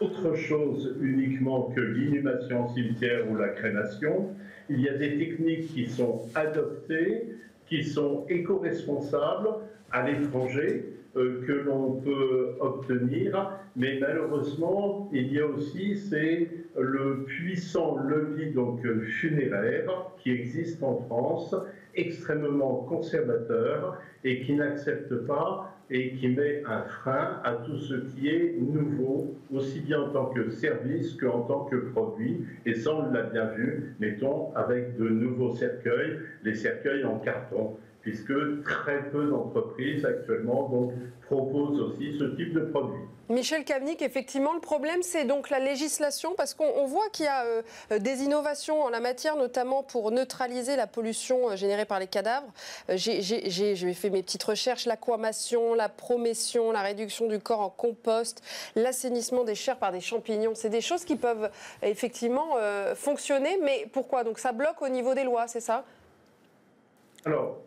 autre 0.00 0.34
chose 0.34 0.96
uniquement 1.00 1.70
que 1.74 1.80
l'inhumation 1.80 2.68
cimetière 2.68 3.30
ou 3.30 3.36
la 3.36 3.48
crémation. 3.48 4.30
Il 4.68 4.80
y 4.80 4.88
a 4.88 4.96
des 4.96 5.18
techniques 5.18 5.72
qui 5.74 5.88
sont 5.88 6.22
adoptées, 6.34 7.34
qui 7.66 7.84
sont 7.84 8.24
éco-responsables 8.28 9.48
à 9.90 10.08
l'étranger, 10.08 10.84
euh, 11.16 11.44
que 11.46 11.52
l'on 11.52 12.00
peut 12.00 12.54
obtenir, 12.60 13.58
mais 13.76 13.98
malheureusement, 14.00 15.10
il 15.12 15.30
y 15.32 15.40
a 15.40 15.46
aussi 15.46 15.96
c'est 15.96 16.48
le 16.78 17.24
puissant 17.24 17.98
lobby 17.98 18.50
donc 18.52 18.80
funéraire 19.02 19.90
qui 20.18 20.30
existe 20.30 20.82
en 20.82 20.96
France, 21.02 21.54
extrêmement 21.94 22.76
conservateur 22.88 23.98
et 24.24 24.40
qui 24.40 24.54
n'accepte 24.54 25.14
pas 25.26 25.76
et 25.92 26.14
qui 26.14 26.28
met 26.28 26.62
un 26.66 26.82
frein 26.82 27.40
à 27.44 27.52
tout 27.52 27.76
ce 27.76 27.94
qui 27.94 28.28
est 28.28 28.56
nouveau, 28.58 29.36
aussi 29.52 29.80
bien 29.80 30.00
en 30.00 30.08
tant 30.08 30.26
que 30.26 30.48
service 30.50 31.12
qu'en 31.14 31.42
tant 31.42 31.66
que 31.66 31.76
produit. 31.76 32.44
Et 32.64 32.74
ça, 32.74 32.94
on 32.94 33.12
l'a 33.12 33.24
bien 33.24 33.44
vu, 33.52 33.94
mettons, 34.00 34.54
avec 34.56 34.96
de 34.96 35.06
nouveaux 35.06 35.54
cercueils, 35.54 36.18
les 36.44 36.54
cercueils 36.54 37.04
en 37.04 37.18
carton, 37.18 37.76
puisque 38.02 38.32
très 38.64 39.10
peu 39.10 39.26
d'entreprises 39.26 40.04
actuellement 40.04 40.68
donc, 40.68 40.92
proposent 41.26 41.80
aussi 41.80 42.18
ce 42.18 42.24
type 42.36 42.52
de 42.52 42.60
produit. 42.60 43.00
Michel 43.28 43.64
Kavnik, 43.64 44.02
effectivement, 44.02 44.52
le 44.52 44.60
problème, 44.60 45.02
c'est 45.02 45.24
donc 45.24 45.48
la 45.48 45.60
législation, 45.60 46.34
parce 46.36 46.52
qu'on 46.52 46.84
voit 46.86 47.08
qu'il 47.12 47.24
y 47.24 47.28
a 47.28 47.44
euh, 47.44 47.98
des 47.98 48.22
innovations 48.22 48.82
en 48.82 48.90
la 48.90 49.00
matière, 49.00 49.36
notamment 49.36 49.82
pour 49.82 50.10
neutraliser 50.10 50.76
la 50.76 50.86
pollution 50.86 51.50
euh, 51.50 51.56
générée 51.56 51.84
par 51.84 52.00
les 52.00 52.08
cadavres. 52.08 52.52
Euh, 52.90 52.96
j'ai 52.96 53.94
fait 53.94 54.10
mes 54.10 54.22
petites 54.22 54.42
recherches, 54.42 54.84
l'aquamation, 54.84 55.74
la 55.74 55.88
prométion, 55.88 56.72
la 56.72 56.82
réduction 56.82 57.28
du 57.28 57.38
corps 57.38 57.60
en 57.60 57.70
compost, 57.70 58.42
l'assainissement 58.74 59.44
des 59.44 59.54
chairs 59.54 59.78
par 59.78 59.92
des 59.92 60.00
champignons. 60.00 60.54
C'est 60.54 60.68
des 60.68 60.80
choses 60.80 61.04
qui 61.04 61.16
peuvent 61.16 61.50
effectivement 61.82 62.56
fonctionner, 62.94 63.58
mais 63.62 63.86
pourquoi? 63.92 64.24
Donc 64.24 64.38
ça 64.38 64.52
bloque 64.52 64.82
au 64.82 64.88
niveau 64.88 65.14
des 65.14 65.24
lois, 65.24 65.46
c'est 65.46 65.60
ça? 65.60 65.84
Alors, 67.24 67.58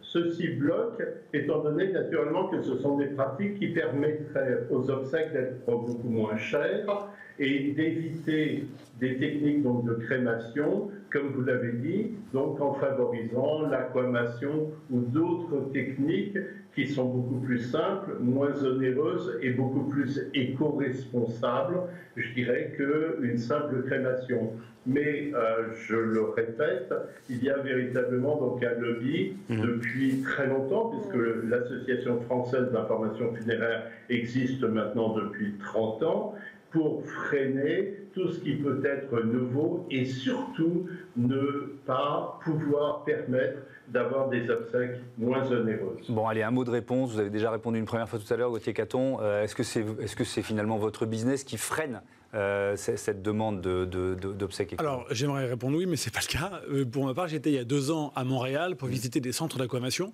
Ceci 0.00 0.48
bloque, 0.48 1.02
étant 1.34 1.62
donné 1.62 1.92
naturellement 1.92 2.48
que 2.48 2.62
ce 2.62 2.76
sont 2.78 2.96
des 2.96 3.08
pratiques 3.08 3.58
qui 3.58 3.68
permettraient 3.68 4.66
aux 4.70 4.88
obsèques 4.90 5.32
d'être 5.32 5.66
beaucoup 5.66 6.08
moins 6.08 6.36
chères 6.36 7.08
et 7.38 7.72
d'éviter 7.72 8.64
des 8.98 9.18
techniques 9.18 9.62
donc, 9.62 9.84
de 9.84 9.94
crémation, 9.94 10.90
comme 11.12 11.32
vous 11.32 11.42
l'avez 11.42 11.72
dit, 11.72 12.12
donc 12.32 12.60
en 12.60 12.72
favorisant 12.74 13.68
l'aquamation 13.68 14.70
ou 14.90 15.00
d'autres 15.00 15.70
techniques 15.72 16.38
qui 16.78 16.86
sont 16.86 17.06
beaucoup 17.06 17.40
plus 17.40 17.58
simples, 17.58 18.12
moins 18.20 18.54
onéreuses 18.62 19.36
et 19.42 19.50
beaucoup 19.50 19.82
plus 19.88 20.30
éco-responsables, 20.32 21.80
je 22.14 22.32
dirais, 22.34 22.72
qu'une 22.76 23.36
simple 23.36 23.82
crémation. 23.82 24.52
Mais 24.86 25.32
euh, 25.34 25.74
je 25.74 25.96
le 25.96 26.22
répète, 26.22 26.94
il 27.28 27.42
y 27.42 27.50
a 27.50 27.58
véritablement 27.58 28.36
donc 28.36 28.62
un 28.62 28.80
lobby 28.80 29.32
mmh. 29.48 29.60
depuis 29.60 30.20
très 30.22 30.46
longtemps, 30.46 30.92
puisque 30.92 31.20
l'Association 31.50 32.20
française 32.20 32.70
d'information 32.70 33.34
funéraire 33.34 33.82
existe 34.08 34.62
maintenant 34.62 35.14
depuis 35.16 35.54
30 35.58 36.02
ans, 36.04 36.34
pour 36.70 37.02
freiner 37.04 37.94
tout 38.14 38.28
ce 38.28 38.40
qui 38.40 38.54
peut 38.54 38.80
être 38.84 39.24
nouveau 39.24 39.86
et 39.90 40.04
surtout 40.04 40.86
ne 41.16 41.72
pas 41.86 42.38
pouvoir 42.44 43.04
permettre 43.04 43.58
d'avoir 43.88 44.28
des 44.28 44.48
obsèques 44.50 45.00
moins 45.16 45.44
onéreuses. 45.50 46.10
Bon, 46.10 46.26
allez, 46.26 46.42
un 46.42 46.50
mot 46.50 46.64
de 46.64 46.70
réponse. 46.70 47.12
Vous 47.12 47.20
avez 47.20 47.30
déjà 47.30 47.50
répondu 47.50 47.78
une 47.78 47.84
première 47.84 48.08
fois 48.08 48.18
tout 48.18 48.32
à 48.32 48.36
l'heure, 48.36 48.50
Gauthier 48.50 48.74
Caton. 48.74 49.18
Euh, 49.20 49.42
est-ce 49.44 49.54
que 49.54 49.62
c'est 49.62 49.80
est 49.80 50.06
-ce 50.06 50.24
c'est 50.24 50.42
finalement 50.42 50.76
votre 50.76 51.06
business 51.06 51.44
qui 51.44 51.56
freine 51.56 52.02
euh, 52.34 52.76
cette 52.76 53.22
demande 53.22 53.62
d'obsèques 53.62 54.72
de, 54.72 54.80
Alors, 54.80 55.06
j'aimerais 55.10 55.46
répondre 55.46 55.78
oui, 55.78 55.86
mais 55.86 55.96
ce 55.96 56.06
n'est 56.06 56.12
pas 56.12 56.20
le 56.20 56.30
cas. 56.30 56.60
Euh, 56.70 56.84
pour 56.84 57.06
ma 57.06 57.14
part, 57.14 57.26
j'étais 57.28 57.50
il 57.50 57.54
y 57.54 57.58
a 57.58 57.64
deux 57.64 57.90
ans 57.90 58.12
à 58.16 58.24
Montréal 58.24 58.76
pour 58.76 58.88
mmh. 58.88 58.90
visiter 58.90 59.20
des 59.20 59.32
centres 59.32 59.56
d'aquamation 59.56 60.12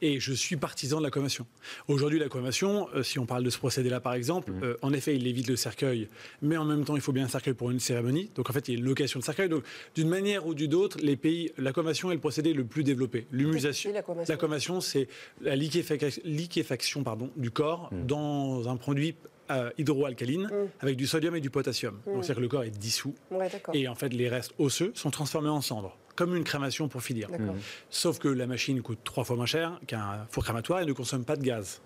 et 0.00 0.20
je 0.20 0.32
suis 0.32 0.56
partisan 0.56 0.98
de 0.98 1.02
l'aquamation. 1.02 1.44
Aujourd'hui, 1.88 2.20
l'aquamation, 2.20 2.88
euh, 2.94 3.02
si 3.02 3.18
on 3.18 3.26
parle 3.26 3.42
de 3.42 3.50
ce 3.50 3.58
procédé-là 3.58 3.98
par 3.98 4.14
exemple, 4.14 4.52
mmh. 4.52 4.76
en 4.82 4.92
effet, 4.92 5.16
il 5.16 5.26
évite 5.26 5.48
le 5.48 5.56
cercueil, 5.56 6.08
mais 6.40 6.56
en 6.56 6.64
même 6.64 6.84
temps, 6.84 6.94
il 6.94 7.02
faut 7.02 7.12
bien 7.12 7.24
un 7.24 7.28
cercueil 7.28 7.54
pour 7.54 7.72
une 7.72 7.80
cérémonie. 7.80 8.30
Donc, 8.36 8.48
en 8.48 8.52
fait, 8.52 8.68
il 8.68 8.74
y 8.74 8.76
a 8.76 8.78
une 8.78 8.86
location 8.86 9.18
de 9.18 9.24
cercueil. 9.24 9.48
Donc, 9.48 9.64
d'une 9.96 10.08
manière 10.08 10.46
ou 10.46 10.54
d'une 10.54 10.74
autre, 10.74 10.98
les 11.02 11.16
pays, 11.16 11.50
l'aquamation 11.58 12.12
est 12.12 12.14
le 12.14 12.20
procédé 12.20 12.52
le 12.52 12.64
plus 12.64 12.84
développé. 12.84 13.26
L'humusation, 13.32 13.92
l'aquamation, 14.28 14.80
c'est 14.80 15.08
la 15.40 15.56
liquéfaction, 15.56 17.02
pardon, 17.02 17.30
du 17.36 17.50
corps 17.50 17.90
mmh. 17.92 18.06
dans 18.06 18.68
un 18.68 18.76
produit 18.76 19.16
euh, 19.50 19.70
hydroalcaline 19.78 20.44
mm. 20.44 20.68
avec 20.80 20.96
du 20.96 21.06
sodium 21.06 21.34
et 21.36 21.40
du 21.40 21.50
potassium. 21.50 22.00
Mm. 22.06 22.12
Donc 22.12 22.24
c'est-à-dire 22.24 22.36
que 22.36 22.40
le 22.40 22.48
corps 22.48 22.64
est 22.64 22.70
dissous. 22.70 23.14
et 23.72 23.88
en 23.88 23.94
fait, 23.94 24.08
les 24.08 24.28
restes 24.28 24.52
osseux 24.58 24.92
sont 24.94 25.10
transformés 25.10 25.48
en 25.48 25.60
cendres, 25.60 25.96
comme 26.14 26.34
une 26.36 26.44
crémation 26.44 26.88
pour 26.88 27.02
finir. 27.02 27.28
Sauf 27.90 28.18
que 28.18 28.28
la 28.28 28.46
machine 28.46 28.82
coûte 28.82 29.00
trois 29.04 29.24
fois 29.24 29.36
moins 29.36 29.46
cher 29.46 29.80
qu'un 29.86 30.26
four 30.30 30.44
crématoire 30.44 30.80
et 30.80 30.86
ne 30.86 30.92
consomme 30.92 31.24
pas 31.24 31.36
de 31.36 31.42
gaz. 31.42 31.80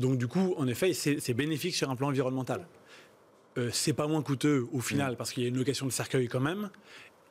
Donc 0.00 0.18
du 0.18 0.26
coup, 0.26 0.54
en 0.56 0.66
effet, 0.66 0.92
c'est 0.92 1.34
bénéfique 1.34 1.74
sur 1.74 1.90
un 1.90 1.96
plan 1.96 2.08
environnemental. 2.08 2.66
Euh, 3.58 3.70
c'est 3.72 3.94
pas 3.94 4.06
moins 4.06 4.22
coûteux 4.22 4.66
au 4.72 4.80
final 4.80 5.12
mm. 5.12 5.16
parce 5.16 5.32
qu'il 5.32 5.42
y 5.42 5.46
a 5.46 5.48
une 5.48 5.56
location 5.56 5.86
de 5.86 5.90
cercueil 5.92 6.28
quand 6.28 6.40
même. 6.40 6.68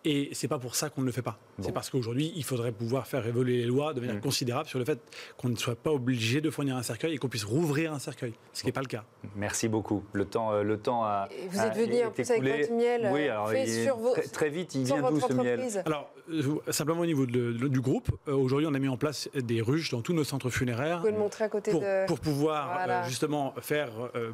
Et 0.06 0.30
c'est 0.34 0.48
pas 0.48 0.60
pour 0.60 0.76
ça 0.76 0.90
qu'on 0.90 1.02
ne 1.02 1.08
le 1.08 1.12
fait 1.12 1.24
pas. 1.24 1.40
C'est 1.60 1.72
parce 1.72 1.90
qu'aujourd'hui, 1.90 2.32
il 2.36 2.44
faudrait 2.44 2.72
pouvoir 2.72 3.08
faire 3.08 3.26
évoluer 3.26 3.58
les 3.58 3.66
lois 3.66 3.94
de 3.94 4.02
manière 4.02 4.18
mm. 4.18 4.22
considérable 4.22 4.70
sur 4.70 4.78
le 4.78 4.86
fait 4.86 5.00
qu'on 5.38 5.50
ne 5.50 5.56
soit 5.56 5.76
pas 5.76 5.92
obligé 5.92 6.42
de 6.42 6.50
fournir 6.52 6.76
un 6.76 6.84
cercueil 6.84 7.16
et 7.16 7.18
qu'on 7.18 7.28
puisse 7.28 7.44
rouvrir 7.44 7.92
un 7.92 8.00
cercueil, 8.00 8.34
ce 8.54 8.62
qui 8.62 8.68
n'est 8.68 8.72
pas 8.72 8.82
le 8.82 8.88
cas. 8.88 9.04
Merci 9.36 9.68
beaucoup. 9.68 10.04
Le 10.14 10.26
temps, 10.26 10.52
euh, 10.52 10.64
le 10.64 10.78
temps 10.78 11.04
a. 11.04 11.28
vous 11.50 11.60
êtes 11.60 11.76
venu 11.76 12.04
en 12.04 12.12
plus 12.12 12.30
avec 12.30 12.44
votre 12.44 12.74
miel 12.74 13.10
oui, 13.12 13.28
alors, 13.28 13.50
fait 13.50 13.66
sur 13.66 13.98
vos, 13.98 14.14
très, 14.32 14.50
vite, 14.50 14.76
il 14.76 14.84
vient 14.84 15.02
d'où 15.02 15.20
ce 15.20 15.34
miel 15.34 15.62
Alors, 15.86 16.12
euh, 16.30 16.60
simplement 16.70 17.02
au 17.02 17.06
niveau 17.06 17.26
du 17.26 17.82
groupe, 17.82 18.10
euh, 18.28 18.34
aujourd'hui, 18.34 18.68
on 18.70 18.74
a 18.76 18.80
mis 18.80 18.88
en 18.88 18.98
place 18.98 19.30
des 19.34 19.62
ruches 19.62 19.90
dans 19.90 20.02
tous 20.02 20.14
nos 20.14 20.24
centres 20.24 20.50
funéraires. 20.50 20.98
Vous 20.98 21.02
pouvez 21.02 21.14
le 21.14 21.20
montrer 21.20 21.46
à 21.46 21.50
côté 21.50 21.72
pour, 21.72 21.82
de. 21.82 22.06
Pour 22.06 22.20
pouvoir 22.20 23.06
justement 23.08 23.54
faire 23.60 23.92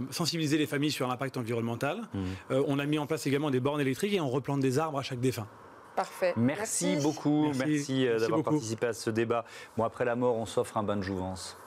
sensibiliser 0.09 0.57
les 0.57 0.65
familles 0.65 0.91
sur 0.91 1.07
l'impact 1.07 1.37
environnemental. 1.37 2.01
Mm. 2.13 2.19
on 2.67 2.79
a 2.79 2.85
mis 2.85 2.97
en 2.97 3.05
place 3.05 3.25
également 3.27 3.51
des 3.51 3.59
bornes 3.59 3.81
électriques 3.81 4.13
et 4.13 4.19
on 4.19 4.29
replante 4.29 4.59
des 4.59 4.79
arbres 4.79 4.99
à 4.99 5.03
chaque 5.03 5.19
défunt. 5.19 5.47
Parfait. 5.95 6.33
Merci, 6.37 6.95
beaucoup. 6.97 7.51
Merci, 7.57 8.07
euh, 8.07 8.19
d'avoir 8.19 8.43
participé 8.43 8.87
à 8.87 8.93
ce 8.93 9.09
débat. 9.09 9.45
Bon, 9.77 9.83
après 9.83 10.05
la 10.05 10.15
mort, 10.15 10.35
on 10.35 10.45
s'offre 10.45 10.77
un 10.77 10.83
bain 10.83 10.97
de 10.97 11.03
jouvence. 11.03 11.57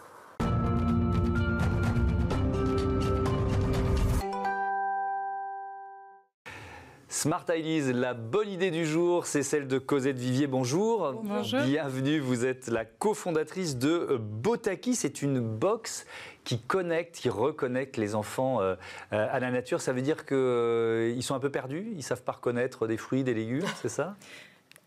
Smart 7.14 7.44
Ideas, 7.48 7.92
la 7.92 8.12
bonne 8.12 8.48
idée 8.48 8.72
du 8.72 8.84
jour, 8.84 9.24
c'est 9.26 9.44
celle 9.44 9.68
de 9.68 9.78
Cosette 9.78 10.18
Vivier. 10.18 10.48
Bonjour. 10.48 11.22
Bonjour. 11.22 11.60
Bienvenue, 11.60 12.18
vous 12.18 12.44
êtes 12.44 12.66
la 12.66 12.84
cofondatrice 12.84 13.76
de 13.78 14.18
Botaki. 14.20 14.96
C'est 14.96 15.22
une 15.22 15.38
box 15.38 16.06
qui 16.42 16.58
connecte, 16.58 17.14
qui 17.14 17.28
reconnecte 17.28 17.98
les 17.98 18.16
enfants 18.16 18.60
euh, 18.60 18.74
à 19.12 19.38
la 19.38 19.52
nature. 19.52 19.80
Ça 19.80 19.92
veut 19.92 20.02
dire 20.02 20.26
qu'ils 20.26 20.36
euh, 20.36 21.20
sont 21.20 21.36
un 21.36 21.38
peu 21.38 21.50
perdus, 21.50 21.86
ils 21.92 21.98
ne 21.98 22.02
savent 22.02 22.24
pas 22.24 22.32
reconnaître 22.32 22.88
des 22.88 22.96
fruits, 22.96 23.22
des 23.22 23.32
légumes, 23.34 23.64
c'est 23.80 23.88
ça? 23.88 24.16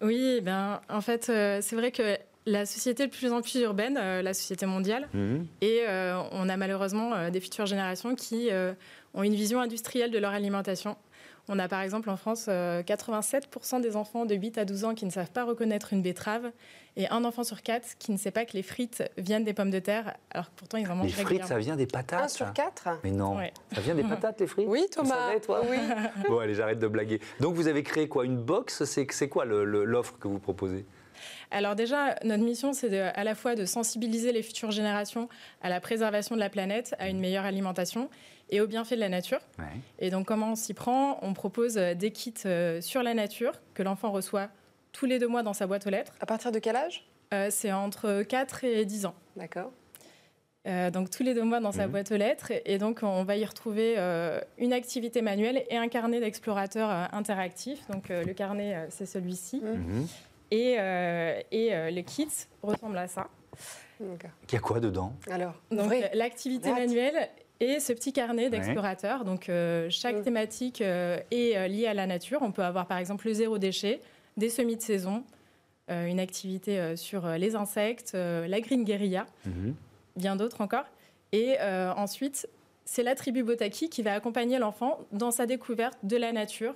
Oui, 0.01 0.41
ben, 0.41 0.81
en 0.89 0.99
fait, 0.99 1.29
euh, 1.29 1.59
c'est 1.61 1.77
vrai 1.77 1.93
que 1.93 2.17
la 2.45 2.65
société 2.65 3.03
est 3.03 3.07
de 3.07 3.11
plus 3.13 3.31
en 3.31 3.41
plus 3.41 3.61
urbaine, 3.61 3.97
euh, 3.97 4.21
la 4.21 4.33
société 4.33 4.65
mondiale, 4.65 5.07
Mhm. 5.13 5.47
et 5.61 5.83
euh, 5.87 6.21
on 6.33 6.49
a 6.49 6.57
malheureusement 6.57 7.13
euh, 7.13 7.29
des 7.29 7.39
futures 7.39 7.65
générations 7.67 8.15
qui 8.15 8.49
euh, 8.51 8.73
ont 9.13 9.23
une 9.23 9.33
vision 9.33 9.61
industrielle 9.61 10.11
de 10.11 10.19
leur 10.19 10.31
alimentation. 10.31 10.97
On 11.49 11.59
a 11.59 11.67
par 11.67 11.81
exemple 11.81 12.09
en 12.09 12.17
France 12.17 12.47
euh, 12.49 12.83
87% 12.83 13.81
des 13.81 13.95
enfants 13.95 14.25
de 14.25 14.35
8 14.35 14.57
à 14.57 14.65
12 14.65 14.83
ans 14.85 14.93
qui 14.95 15.05
ne 15.05 15.11
savent 15.11 15.31
pas 15.31 15.45
reconnaître 15.45 15.93
une 15.93 16.01
betterave 16.01 16.51
et 16.97 17.07
un 17.09 17.23
enfant 17.23 17.43
sur 17.43 17.61
quatre 17.61 17.97
qui 17.99 18.11
ne 18.11 18.17
sait 18.17 18.31
pas 18.31 18.43
que 18.45 18.53
les 18.53 18.63
frites 18.63 19.03
viennent 19.17 19.43
des 19.45 19.53
pommes 19.53 19.69
de 19.69 19.79
terre, 19.79 20.15
alors 20.31 20.47
que 20.47 20.55
pourtant 20.57 20.77
ils 20.77 20.87
en 20.87 20.95
Les 20.95 20.95
mangent 20.95 21.11
frites, 21.11 21.25
régulièrement. 21.27 21.47
ça 21.47 21.57
vient 21.59 21.75
des 21.77 21.85
patates. 21.87 22.23
Un 22.23 22.27
sur 22.27 22.51
quatre? 22.53 22.89
Mais 23.03 23.11
non, 23.11 23.37
Ouais. 23.37 23.53
ça 23.73 23.81
vient 23.81 23.95
des 23.95 24.03
patates, 24.09 24.39
les 24.41 24.47
frites? 24.47 24.67
Oui, 24.67 24.85
Thomas. 24.91 25.27
savais, 25.27 25.39
toi? 25.39 25.61
Oui. 25.69 25.77
Bon, 26.27 26.39
allez, 26.39 26.53
j'arrête 26.55 26.79
de 26.79 26.87
blaguer. 26.87 27.21
Donc, 27.39 27.55
vous 27.55 27.67
avez 27.67 27.83
créé 27.83 28.07
quoi? 28.09 28.25
Une 28.25 28.37
box? 28.37 28.83
C'est 28.83 29.07
c'est 29.11 29.29
quoi 29.29 29.45
l'offre 29.45 30.17
que 30.19 30.27
vous 30.27 30.39
proposez? 30.39 30.85
Alors 31.51 31.75
déjà, 31.75 32.15
notre 32.23 32.43
mission, 32.43 32.73
c'est 32.73 32.99
à 32.99 33.23
la 33.23 33.35
fois 33.35 33.55
de 33.55 33.65
sensibiliser 33.65 34.31
les 34.31 34.43
futures 34.43 34.71
générations 34.71 35.29
à 35.61 35.69
la 35.69 35.79
préservation 35.79 36.35
de 36.35 36.39
la 36.39 36.49
planète, 36.49 36.95
à 36.99 37.09
une 37.09 37.19
meilleure 37.19 37.45
alimentation 37.45 38.09
et 38.49 38.61
aux 38.61 38.67
bienfaits 38.67 38.93
de 38.93 38.99
la 38.99 39.09
nature. 39.09 39.39
Ouais. 39.59 39.65
Et 39.99 40.09
donc 40.09 40.25
comment 40.27 40.51
on 40.51 40.55
s'y 40.55 40.73
prend? 40.73 41.19
On 41.21 41.33
propose 41.33 41.77
euh, 41.77 41.93
des 41.95 42.11
kits 42.11 42.33
euh, 42.45 42.79
sur 42.81 43.03
la 43.03 43.13
nature 43.13 43.53
que 43.73 43.83
l'enfant 43.83 44.11
reçoit 44.11 44.49
tous 44.93 45.05
les 45.05 45.19
deux 45.19 45.27
mois 45.27 45.43
dans 45.43 45.53
sa 45.53 45.67
boîte 45.67 45.85
aux 45.85 45.89
lettres. 45.89 46.13
À 46.21 46.25
partir 46.25 46.51
de 46.51 46.59
quel 46.59 46.75
âge? 46.75 47.05
Euh, 47.33 47.47
c'est 47.51 47.73
entre 47.73 48.23
4 48.23 48.63
et 48.63 48.85
10 48.85 49.05
ans. 49.05 49.15
D'accord. 49.35 49.71
Euh, 50.65 50.91
donc 50.91 51.09
tous 51.09 51.23
les 51.23 51.33
deux 51.33 51.43
mois 51.43 51.59
dans 51.61 51.71
sa 51.71 51.85
Mhm. 51.85 51.91
boîte 51.91 52.11
aux 52.11 52.17
lettres. 52.17 52.51
Et 52.65 52.77
donc 52.77 52.99
on 53.03 53.23
va 53.23 53.35
y 53.37 53.45
retrouver 53.45 53.95
euh, 53.97 54.39
une 54.57 54.73
activité 54.73 55.21
manuelle 55.21 55.63
et 55.69 55.77
un 55.77 55.87
carnet 55.87 56.19
d'explorateurs 56.19 56.89
euh, 56.89 57.05
interactif. 57.13 57.85
Donc 57.89 58.11
euh, 58.11 58.23
le 58.23 58.33
carnet, 58.33 58.75
euh, 58.75 58.85
c'est 58.89 59.05
celui-ci. 59.05 59.61
Mhm. 59.61 60.07
Et, 60.51 60.75
euh, 60.79 61.39
et 61.51 61.73
euh, 61.75 61.91
le 61.91 62.01
kit 62.01 62.27
ressemble 62.63 62.97
à 62.97 63.07
ça. 63.07 63.27
Il 63.99 64.07
y 64.53 64.55
a 64.55 64.59
quoi 64.59 64.79
dedans? 64.79 65.13
Alors, 65.31 65.53
l'activité 66.13 66.71
manuelle 66.71 67.29
et 67.59 67.79
ce 67.79 67.91
petit 67.93 68.13
carnet 68.13 68.49
d'explorateurs. 68.49 69.25
Donc 69.25 69.49
euh, 69.49 69.87
chaque 69.89 70.17
Mm. 70.17 70.21
thématique 70.23 70.81
euh, 70.81 71.17
est 71.31 71.57
euh, 71.57 71.67
liée 71.67 71.87
à 71.87 71.93
la 71.93 72.05
nature. 72.05 72.39
On 72.41 72.51
peut 72.51 72.63
avoir 72.63 72.85
par 72.85 72.97
exemple 72.99 73.27
le 73.27 73.33
zéro 73.33 73.57
déchet, 73.57 73.99
des 74.37 74.49
semis 74.49 74.75
de 74.77 74.81
saison, 74.81 75.23
euh, 75.89 76.05
une 76.05 76.19
activité 76.19 76.79
euh, 76.79 76.95
sur 76.95 77.25
euh, 77.25 77.37
les 77.37 77.55
insectes, 77.55 78.11
euh, 78.13 78.47
la 78.47 78.61
green 78.61 78.83
guérilla, 78.83 79.25
Mhm. 79.45 79.73
bien 80.15 80.35
d'autres 80.35 80.61
encore. 80.61 80.85
Et 81.31 81.55
euh, 81.59 81.91
ensuite, 81.93 82.47
c'est 82.85 83.03
la 83.03 83.15
tribu 83.15 83.41
Botaki 83.43 83.89
qui 83.89 84.03
va 84.03 84.13
accompagner 84.13 84.59
l'enfant 84.59 84.99
dans 85.11 85.31
sa 85.31 85.45
découverte 85.47 85.97
de 86.03 86.15
la 86.15 86.31
nature. 86.31 86.75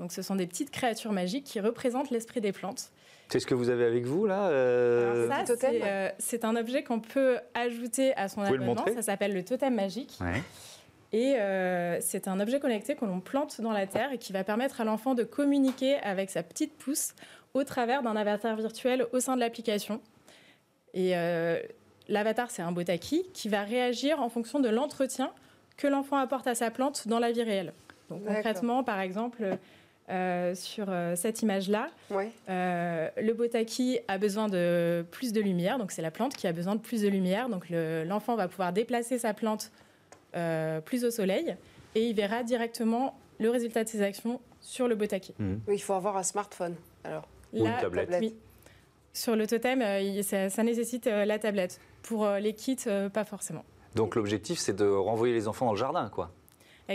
Donc 0.00 0.12
ce 0.12 0.22
sont 0.22 0.34
des 0.34 0.46
petites 0.46 0.70
créatures 0.70 1.12
magiques 1.12 1.44
qui 1.44 1.60
représentent 1.60 2.10
l'esprit 2.10 2.40
des 2.40 2.52
plantes. 2.52 2.90
C'est 3.28 3.38
ce 3.38 3.46
que 3.46 3.54
vous 3.54 3.68
avez 3.68 3.84
avec 3.84 4.06
vous, 4.06 4.26
là 4.26 4.48
euh, 4.48 5.28
Alors 5.28 5.36
ça, 5.36 5.42
Petit 5.44 5.52
totem. 5.52 5.70
c'est 5.72 5.82
euh, 5.84 6.08
c'est 6.18 6.44
un 6.44 6.56
objet 6.56 6.82
qu'on 6.82 7.00
peut 7.00 7.38
ajouter 7.54 8.14
à 8.16 8.28
son 8.28 8.40
Vous 8.40 8.48
abonnement. 8.48 8.74
montrer 8.74 8.94
Ça 8.94 9.02
s'appelle 9.02 9.34
le 9.34 9.44
totem 9.44 9.74
magique. 9.74 10.18
Ouais. 10.20 10.42
Et 11.12 11.36
euh, 11.36 11.98
c'est 12.00 12.28
un 12.28 12.40
objet 12.40 12.60
connecté 12.60 12.94
que 12.94 13.04
l'on 13.04 13.20
plante 13.20 13.60
dans 13.60 13.72
la 13.72 13.86
terre 13.86 14.12
et 14.12 14.18
qui 14.18 14.32
va 14.32 14.42
permettre 14.42 14.80
à 14.80 14.84
l'enfant 14.84 15.14
de 15.14 15.22
communiquer 15.22 15.96
avec 15.96 16.30
sa 16.30 16.42
petite 16.42 16.76
pousse 16.76 17.14
au 17.52 17.62
travers 17.62 18.02
d'un 18.02 18.16
avatar 18.16 18.56
virtuel 18.56 19.06
au 19.12 19.20
sein 19.20 19.34
de 19.34 19.40
l'application. 19.40 20.00
Et 20.94 21.16
euh, 21.16 21.60
l'avatar, 22.08 22.50
c'est 22.50 22.62
un 22.62 22.72
botaki 22.72 23.26
qui 23.34 23.48
va 23.48 23.62
réagir 23.64 24.20
en 24.22 24.30
fonction 24.30 24.60
de 24.60 24.68
l'entretien 24.68 25.30
que 25.76 25.86
l'enfant 25.86 26.16
apporte 26.16 26.46
à 26.46 26.54
sa 26.54 26.70
plante 26.70 27.06
dans 27.06 27.18
la 27.18 27.32
vie 27.32 27.42
réelle. 27.42 27.72
Donc 28.08 28.20
D'accord. 28.20 28.36
concrètement, 28.36 28.82
par 28.82 29.00
exemple, 29.00 29.58
euh, 30.08 30.54
sur 30.54 30.86
euh, 30.88 31.14
cette 31.14 31.42
image-là, 31.42 31.88
Ouais. 32.10 32.30
euh, 32.48 33.08
le 33.20 33.32
botaki 33.32 33.98
a 34.08 34.18
besoin 34.18 34.48
de 34.48 35.04
plus 35.10 35.32
de 35.32 35.40
lumière, 35.40 35.78
donc 35.78 35.92
c'est 35.92 36.02
la 36.02 36.10
plante 36.10 36.34
qui 36.34 36.46
a 36.46 36.52
besoin 36.52 36.74
de 36.74 36.80
plus 36.80 37.02
de 37.02 37.08
lumière. 37.08 37.48
Donc 37.48 37.68
le- 37.70 38.04
l'enfant 38.04 38.34
va 38.36 38.48
pouvoir 38.48 38.72
déplacer 38.72 39.18
sa 39.18 39.34
plante 39.34 39.70
euh, 40.36 40.80
plus 40.80 41.04
au 41.04 41.10
soleil 41.10 41.56
et 41.94 42.06
il 42.08 42.14
verra 42.14 42.42
directement 42.42 43.18
le 43.38 43.50
résultat 43.50 43.84
de 43.84 43.88
ses 43.88 44.02
actions 44.02 44.40
sur 44.60 44.88
le 44.88 44.94
botaki. 44.94 45.34
Oui, 45.38 45.74
il 45.74 45.82
faut 45.82 45.94
avoir 45.94 46.16
un 46.16 46.22
smartphone. 46.22 46.74
Alors, 47.04 47.26
Ou 47.52 47.58
une 47.58 47.64
Là, 47.64 47.80
tablette. 47.80 48.08
oui. 48.20 48.34
Sur 49.12 49.34
le 49.34 49.46
totem, 49.46 49.82
euh, 49.82 50.22
ça, 50.22 50.50
ça 50.50 50.62
nécessite 50.62 51.06
euh, 51.08 51.24
la 51.24 51.38
tablette. 51.38 51.80
Pour 52.02 52.24
euh, 52.26 52.38
les 52.38 52.52
kits, 52.54 52.76
euh, 52.86 53.08
pas 53.08 53.24
forcément. 53.24 53.64
Donc, 53.96 54.14
l'objectif, 54.14 54.58
c'est 54.60 54.72
de 54.76 54.84
renvoyer 54.86 55.34
les 55.34 55.48
enfants 55.48 55.66
dans 55.66 55.72
le 55.72 55.78
jardin, 55.78 56.08
quoi. 56.10 56.30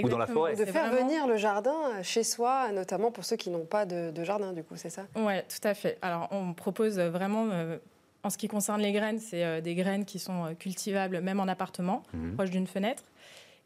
Ou 0.04 0.10
dans 0.10 0.18
la 0.18 0.26
Exactement. 0.26 0.40
forêt. 0.48 0.56
de 0.56 0.66
faire 0.66 0.90
vraiment- 0.92 1.08
venir 1.08 1.28
le 1.28 1.38
jardin 1.38 2.02
chez 2.04 2.24
soi, 2.24 2.72
notamment 2.72 3.12
pour 3.12 3.24
ceux 3.26 3.36
qui 3.36 3.50
n'ont 3.50 3.66
pas 3.66 3.86
de, 3.86 4.12
de 4.12 4.24
jardin, 4.24 4.54
du 4.54 4.64
coup, 4.64 4.76
c'est 4.76 4.90
ça? 4.90 5.04
Oui, 5.16 5.34
tout 5.48 5.68
à 5.68 5.74
fait. 5.74 5.98
Alors, 6.02 6.28
on 6.32 6.54
propose 6.54 7.00
vraiment, 7.00 7.48
euh, 7.52 7.78
en 8.24 8.30
ce 8.30 8.38
qui 8.38 8.48
concerne 8.48 8.82
les 8.82 8.92
graines, 8.92 9.20
c'est 9.20 9.44
euh, 9.44 9.62
des 9.62 9.76
graines 9.76 10.06
qui 10.06 10.20
sont 10.20 10.46
euh, 10.46 10.54
cultivables 10.54 11.22
même 11.22 11.40
en 11.40 11.48
appartement, 11.48 12.04
Mhm. 12.14 12.34
proche 12.36 12.50
d'une 12.52 12.68
fenêtre. 12.68 13.04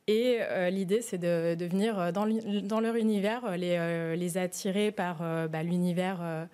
Et 0.08 0.38
euh, 0.42 0.70
l'idée, 0.70 1.02
c'est 1.02 1.18
de, 1.20 1.56
de 1.56 1.66
venir 1.66 2.00
euh, 2.00 2.12
dans, 2.12 2.80
leur 2.80 2.96
univers, 2.96 3.46
euh, 3.46 3.56
les, 3.58 3.76
euh, 3.78 4.16
les 4.16 4.38
attirer 4.38 4.92
par 4.92 5.20
euh, 5.22 5.48
bah, 5.48 5.62
l'univers 5.64 6.18
euh, 6.22 6.46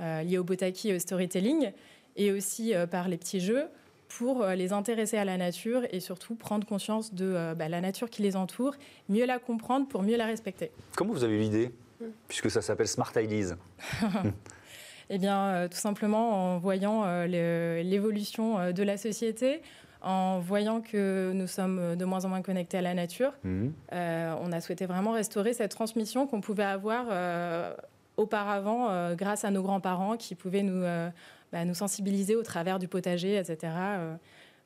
euh, 0.00 0.22
lié 0.22 0.38
au 0.38 0.44
botaki 0.44 0.90
et 0.90 0.94
au 0.94 0.98
storytelling, 0.98 1.72
et 2.16 2.32
aussi 2.32 2.74
euh, 2.74 2.86
par 2.86 3.08
les 3.08 3.16
petits 3.16 3.40
jeux 3.40 3.66
pour 4.08 4.42
euh, 4.42 4.54
les 4.54 4.72
intéresser 4.72 5.18
à 5.18 5.24
la 5.24 5.36
nature 5.36 5.82
et 5.90 6.00
surtout 6.00 6.34
prendre 6.34 6.66
conscience 6.66 7.14
de 7.14 7.26
euh, 7.26 7.54
bah, 7.54 7.68
la 7.68 7.80
nature 7.80 8.10
qui 8.10 8.22
les 8.22 8.36
entoure, 8.36 8.74
mieux 9.08 9.26
la 9.26 9.38
comprendre 9.38 9.86
pour 9.86 10.02
mieux 10.02 10.16
la 10.16 10.26
respecter. 10.26 10.70
Comment 10.96 11.12
vous 11.12 11.24
avez 11.24 11.36
eu 11.36 11.40
l'idée? 11.40 11.70
Puisque 12.28 12.50
ça 12.50 12.62
s'appelle 12.62 12.88
Smart 12.88 13.12
Ideas. 13.16 13.56
Eh 15.10 15.18
bien, 15.18 15.38
euh, 15.38 15.68
tout 15.68 15.78
simplement 15.78 16.54
en 16.54 16.58
voyant 16.58 17.04
euh, 17.06 17.82
l'évolution 17.82 18.58
euh, 18.58 18.72
de 18.72 18.82
la 18.82 18.98
société, 18.98 19.62
en 20.02 20.38
voyant 20.38 20.80
que 20.80 21.32
nous 21.34 21.46
sommes 21.46 21.96
de 21.96 22.04
moins 22.04 22.24
en 22.24 22.28
moins 22.28 22.42
connectés 22.42 22.78
à 22.78 22.82
la 22.82 22.94
nature. 22.94 23.32
Euh, 23.92 24.34
on 24.40 24.52
a 24.52 24.60
souhaité 24.60 24.86
vraiment 24.86 25.12
restaurer 25.12 25.54
cette 25.54 25.72
transmission 25.72 26.26
qu'on 26.26 26.40
pouvait 26.40 26.62
avoir 26.62 27.06
euh, 27.10 27.74
auparavant 28.18 28.90
euh, 28.90 29.14
grâce 29.14 29.44
à 29.44 29.50
nos 29.50 29.62
grands-parents 29.62 30.16
qui 30.16 30.34
pouvaient 30.34 30.62
nous, 30.62 30.82
euh, 30.82 31.08
bah, 31.52 31.64
nous 31.64 31.74
sensibiliser 31.74 32.36
au 32.36 32.42
travers 32.42 32.78
du 32.78 32.88
potager, 32.88 33.36
etc. 33.36 33.72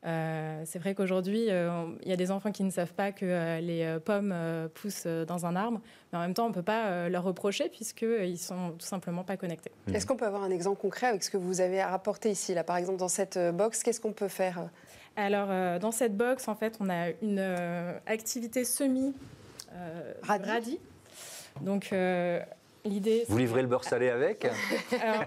Euh, 0.04 0.62
c'est 0.64 0.80
vrai 0.80 0.96
qu'aujourd'hui, 0.96 1.46
euh, 1.48 1.84
il 2.02 2.08
y 2.08 2.12
a 2.12 2.16
des 2.16 2.32
enfants 2.32 2.50
qui 2.50 2.64
ne 2.64 2.70
savent 2.70 2.92
pas 2.92 3.12
que 3.12 3.24
euh, 3.24 3.60
les 3.60 3.98
pommes 4.04 4.32
euh, 4.34 4.66
poussent 4.68 5.06
dans 5.06 5.46
un 5.46 5.54
arbre, 5.54 5.80
mais 6.12 6.18
en 6.18 6.22
même 6.22 6.34
temps, 6.34 6.46
on 6.46 6.48
ne 6.48 6.54
peut 6.54 6.62
pas 6.62 6.86
euh, 6.86 7.08
leur 7.08 7.22
reprocher 7.22 7.68
puisqu'ils 7.68 8.32
ne 8.32 8.36
sont 8.36 8.72
tout 8.72 8.86
simplement 8.86 9.22
pas 9.22 9.36
connectés. 9.36 9.70
Mhm. 9.86 9.94
Est-ce 9.94 10.06
qu'on 10.06 10.16
peut 10.16 10.26
avoir 10.26 10.42
un 10.42 10.50
exemple 10.50 10.80
concret 10.80 11.06
avec 11.06 11.22
ce 11.22 11.30
que 11.30 11.36
vous 11.36 11.60
avez 11.60 11.80
rapporté 11.84 12.32
ici, 12.32 12.52
là, 12.52 12.64
par 12.64 12.76
exemple, 12.78 12.98
dans 12.98 13.08
cette 13.08 13.38
box 13.54 13.84
Qu'est-ce 13.84 14.00
qu'on 14.00 14.12
peut 14.12 14.26
faire? 14.28 14.68
Alors, 15.16 15.48
euh, 15.50 15.78
dans 15.78 15.92
cette 15.92 16.16
box, 16.16 16.48
en 16.48 16.54
fait, 16.54 16.76
on 16.80 16.88
a 16.88 17.10
une 17.22 17.38
euh, 17.38 17.92
activité 18.06 18.64
semi 18.64 19.14
euh, 19.74 20.14
Radis. 20.22 20.48
radis. 20.48 20.80
Donc, 21.60 21.90
euh, 21.92 22.40
l'idée. 22.84 23.24
Vous 23.28 23.38
livrez 23.38 23.62
le 23.62 23.68
beurre 23.68 23.84
salé 23.84 24.08
avec 24.08 24.46
Alors, 25.02 25.24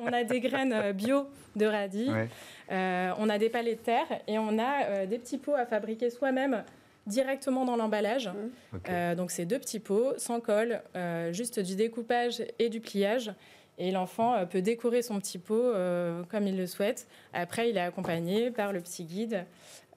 on 0.00 0.06
a 0.12 0.24
des 0.24 0.40
graines 0.40 0.72
euh, 0.72 0.92
bio 0.92 1.26
de 1.56 1.66
radis, 1.66 2.10
Ouais. 2.10 2.28
euh, 2.70 3.12
on 3.18 3.28
a 3.28 3.38
des 3.38 3.48
palets 3.50 3.74
de 3.74 3.80
terre 3.80 4.06
et 4.26 4.38
on 4.38 4.58
a 4.58 4.84
euh, 4.86 5.06
des 5.06 5.18
petits 5.18 5.38
pots 5.38 5.54
à 5.54 5.66
fabriquer 5.66 6.10
soi-même 6.10 6.64
directement 7.06 7.64
dans 7.64 7.76
l'emballage. 7.76 8.30
Euh, 8.88 9.14
donc, 9.14 9.30
c'est 9.32 9.44
deux 9.44 9.58
petits 9.58 9.80
pots, 9.80 10.12
sans 10.18 10.40
colle, 10.40 10.80
euh, 10.96 11.32
juste 11.32 11.58
du 11.60 11.74
découpage 11.74 12.42
et 12.58 12.68
du 12.68 12.80
pliage. 12.80 13.32
Et 13.78 13.90
l'enfant 13.90 14.34
euh, 14.34 14.44
peut 14.44 14.62
décorer 14.62 15.02
son 15.02 15.18
petit 15.18 15.38
pot 15.38 15.54
euh, 15.54 16.22
comme 16.30 16.46
il 16.46 16.56
le 16.56 16.66
souhaite. 16.66 17.08
Après, 17.32 17.70
il 17.70 17.76
est 17.76 17.80
accompagné 17.80 18.50
par 18.50 18.72
le 18.72 18.80
petit 18.80 19.04
guide 19.04 19.44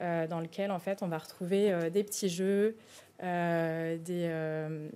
euh, 0.00 0.26
dans 0.26 0.40
lequel, 0.40 0.70
en 0.72 0.78
fait, 0.80 1.02
on 1.02 1.06
va 1.08 1.18
retrouver 1.18 1.70
euh, 1.72 1.90
des 1.90 2.02
petits 2.02 2.28
jeux, 2.28 2.74
euh, 3.22 3.96
des, 3.98 4.26
euh, 4.28 4.88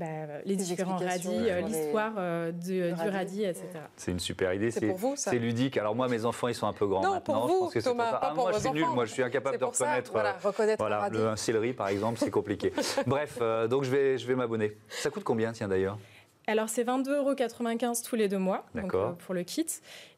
bah, 0.00 0.06
les 0.44 0.56
Des 0.56 0.64
différents 0.64 0.96
radis, 0.96 1.28
euh, 1.28 1.60
les- 1.60 1.66
l'histoire 1.68 2.12
euh, 2.18 2.50
du, 2.52 2.80
du 2.92 3.08
radis. 3.08 3.44
etc. 3.44 3.66
C'est 3.96 4.10
une 4.10 4.18
super 4.18 4.52
idée. 4.54 4.70
C'est 4.70 4.86
pour 4.88 4.96
vous, 4.96 5.14
ça 5.16 5.30
C'est 5.30 5.38
ludique. 5.38 5.76
Alors 5.76 5.94
moi, 5.94 6.08
mes 6.08 6.24
enfants, 6.24 6.48
ils 6.48 6.54
sont 6.54 6.66
un 6.66 6.72
peu 6.72 6.86
grands 6.86 7.02
Non, 7.02 7.12
maintenant. 7.14 7.40
pour 7.40 7.48
je 7.48 7.52
vous, 7.52 7.60
pense 7.60 7.74
que 7.74 7.80
c'est 7.80 7.88
Thomas, 7.90 8.10
ça. 8.10 8.16
pas 8.16 8.18
Ah, 8.22 8.34
pour 8.34 8.44
moi, 8.44 8.52
je 8.52 8.58
suis 8.58 8.70
nul. 8.72 8.84
enfants. 8.84 8.94
Moi, 8.94 9.04
je 9.04 9.12
suis 9.12 9.22
incapable 9.22 9.58
de 9.58 9.60
ça, 9.60 9.66
reconnaître. 9.84 10.12
voilà, 10.12 10.30
euh, 10.30 10.48
reconnaître 10.48 10.82
un 10.82 10.84
Voilà, 10.88 10.98
radis. 11.00 11.18
le, 11.18 11.28
un 11.28 11.36
céleri 11.36 11.72
par 11.74 11.88
exemple, 11.88 12.18
c'est 12.18 12.30
compliqué. 12.30 12.72
Bref, 13.06 13.38
euh, 13.42 13.68
donc 13.68 13.84
je 13.84 13.90
vais, 13.90 14.18
je 14.18 14.26
vais 14.26 14.34
m'abonner. 14.34 14.76
Ça 14.88 15.10
coûte 15.10 15.22
combien, 15.24 15.52
tiens 15.52 15.68
d'ailleurs? 15.68 15.98
Alors, 16.50 16.68
c'est 16.68 16.82
22,95 16.82 17.14
euros 17.14 17.94
tous 18.08 18.16
les 18.16 18.26
deux 18.28 18.38
mois 18.38 18.64
donc, 18.74 18.92
euh, 18.92 19.10
pour 19.24 19.34
le 19.34 19.44
kit. 19.44 19.66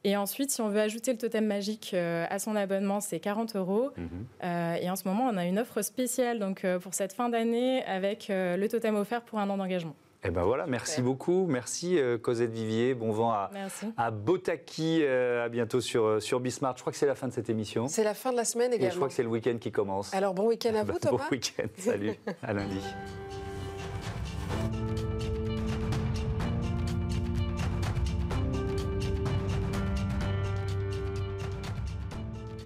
Et 0.02 0.16
ensuite, 0.16 0.50
si 0.50 0.62
on 0.62 0.70
veut 0.70 0.80
ajouter 0.80 1.12
le 1.12 1.18
totem 1.18 1.44
magique 1.46 1.90
euh, 1.92 2.24
à 2.30 2.38
son 2.38 2.56
abonnement, 2.56 3.00
c'est 3.02 3.20
40 3.20 3.54
euros. 3.54 3.90
Mhm. 3.98 4.08
Euh, 4.42 4.74
et 4.80 4.88
en 4.88 4.96
ce 4.96 5.06
moment, 5.06 5.28
on 5.30 5.36
a 5.36 5.44
une 5.44 5.58
offre 5.58 5.82
spéciale 5.82 6.38
donc, 6.38 6.64
euh, 6.64 6.78
pour 6.78 6.94
cette 6.94 7.12
fin 7.12 7.28
d'année 7.28 7.84
avec 7.84 8.30
euh, 8.30 8.56
le 8.56 8.66
totem 8.66 8.96
offert 8.96 9.20
pour 9.20 9.40
un 9.40 9.50
an 9.50 9.58
d'engagement. 9.58 9.94
Eh 10.24 10.30
ben 10.30 10.42
voilà, 10.44 10.66
merci 10.66 10.92
Super. 10.92 11.04
beaucoup. 11.04 11.46
Merci 11.48 11.98
Cosette 12.22 12.52
Vivier. 12.52 12.94
Bon 12.94 13.10
vent 13.10 13.32
à, 13.32 14.10
Botaki. 14.12 15.04
à 15.04 15.48
bientôt 15.48 15.80
sur, 15.80 16.22
sur 16.22 16.38
Bismart. 16.38 16.76
Je 16.76 16.82
crois 16.82 16.92
que 16.92 16.98
c'est 16.98 17.06
la 17.06 17.16
fin 17.16 17.26
de 17.26 17.32
cette 17.32 17.50
émission. 17.50 17.88
C'est 17.88 18.04
la 18.04 18.14
fin 18.14 18.30
de 18.30 18.36
la 18.36 18.44
semaine 18.44 18.70
Et 18.72 18.76
je 18.76 18.80
également. 18.82 18.96
crois 18.96 19.08
que 19.08 19.14
c'est 19.14 19.24
le 19.24 19.28
week-end 19.28 19.56
qui 19.60 19.72
commence. 19.72 20.14
Alors, 20.14 20.32
bon 20.32 20.46
week-end 20.46 20.76
à 20.76 20.84
vous, 20.84 20.92
bon 20.92 20.98
Thomas. 20.98 21.26
week-end. 21.32 21.66
Salut. 21.76 22.14
à 22.42 22.52
lundi. 22.52 22.80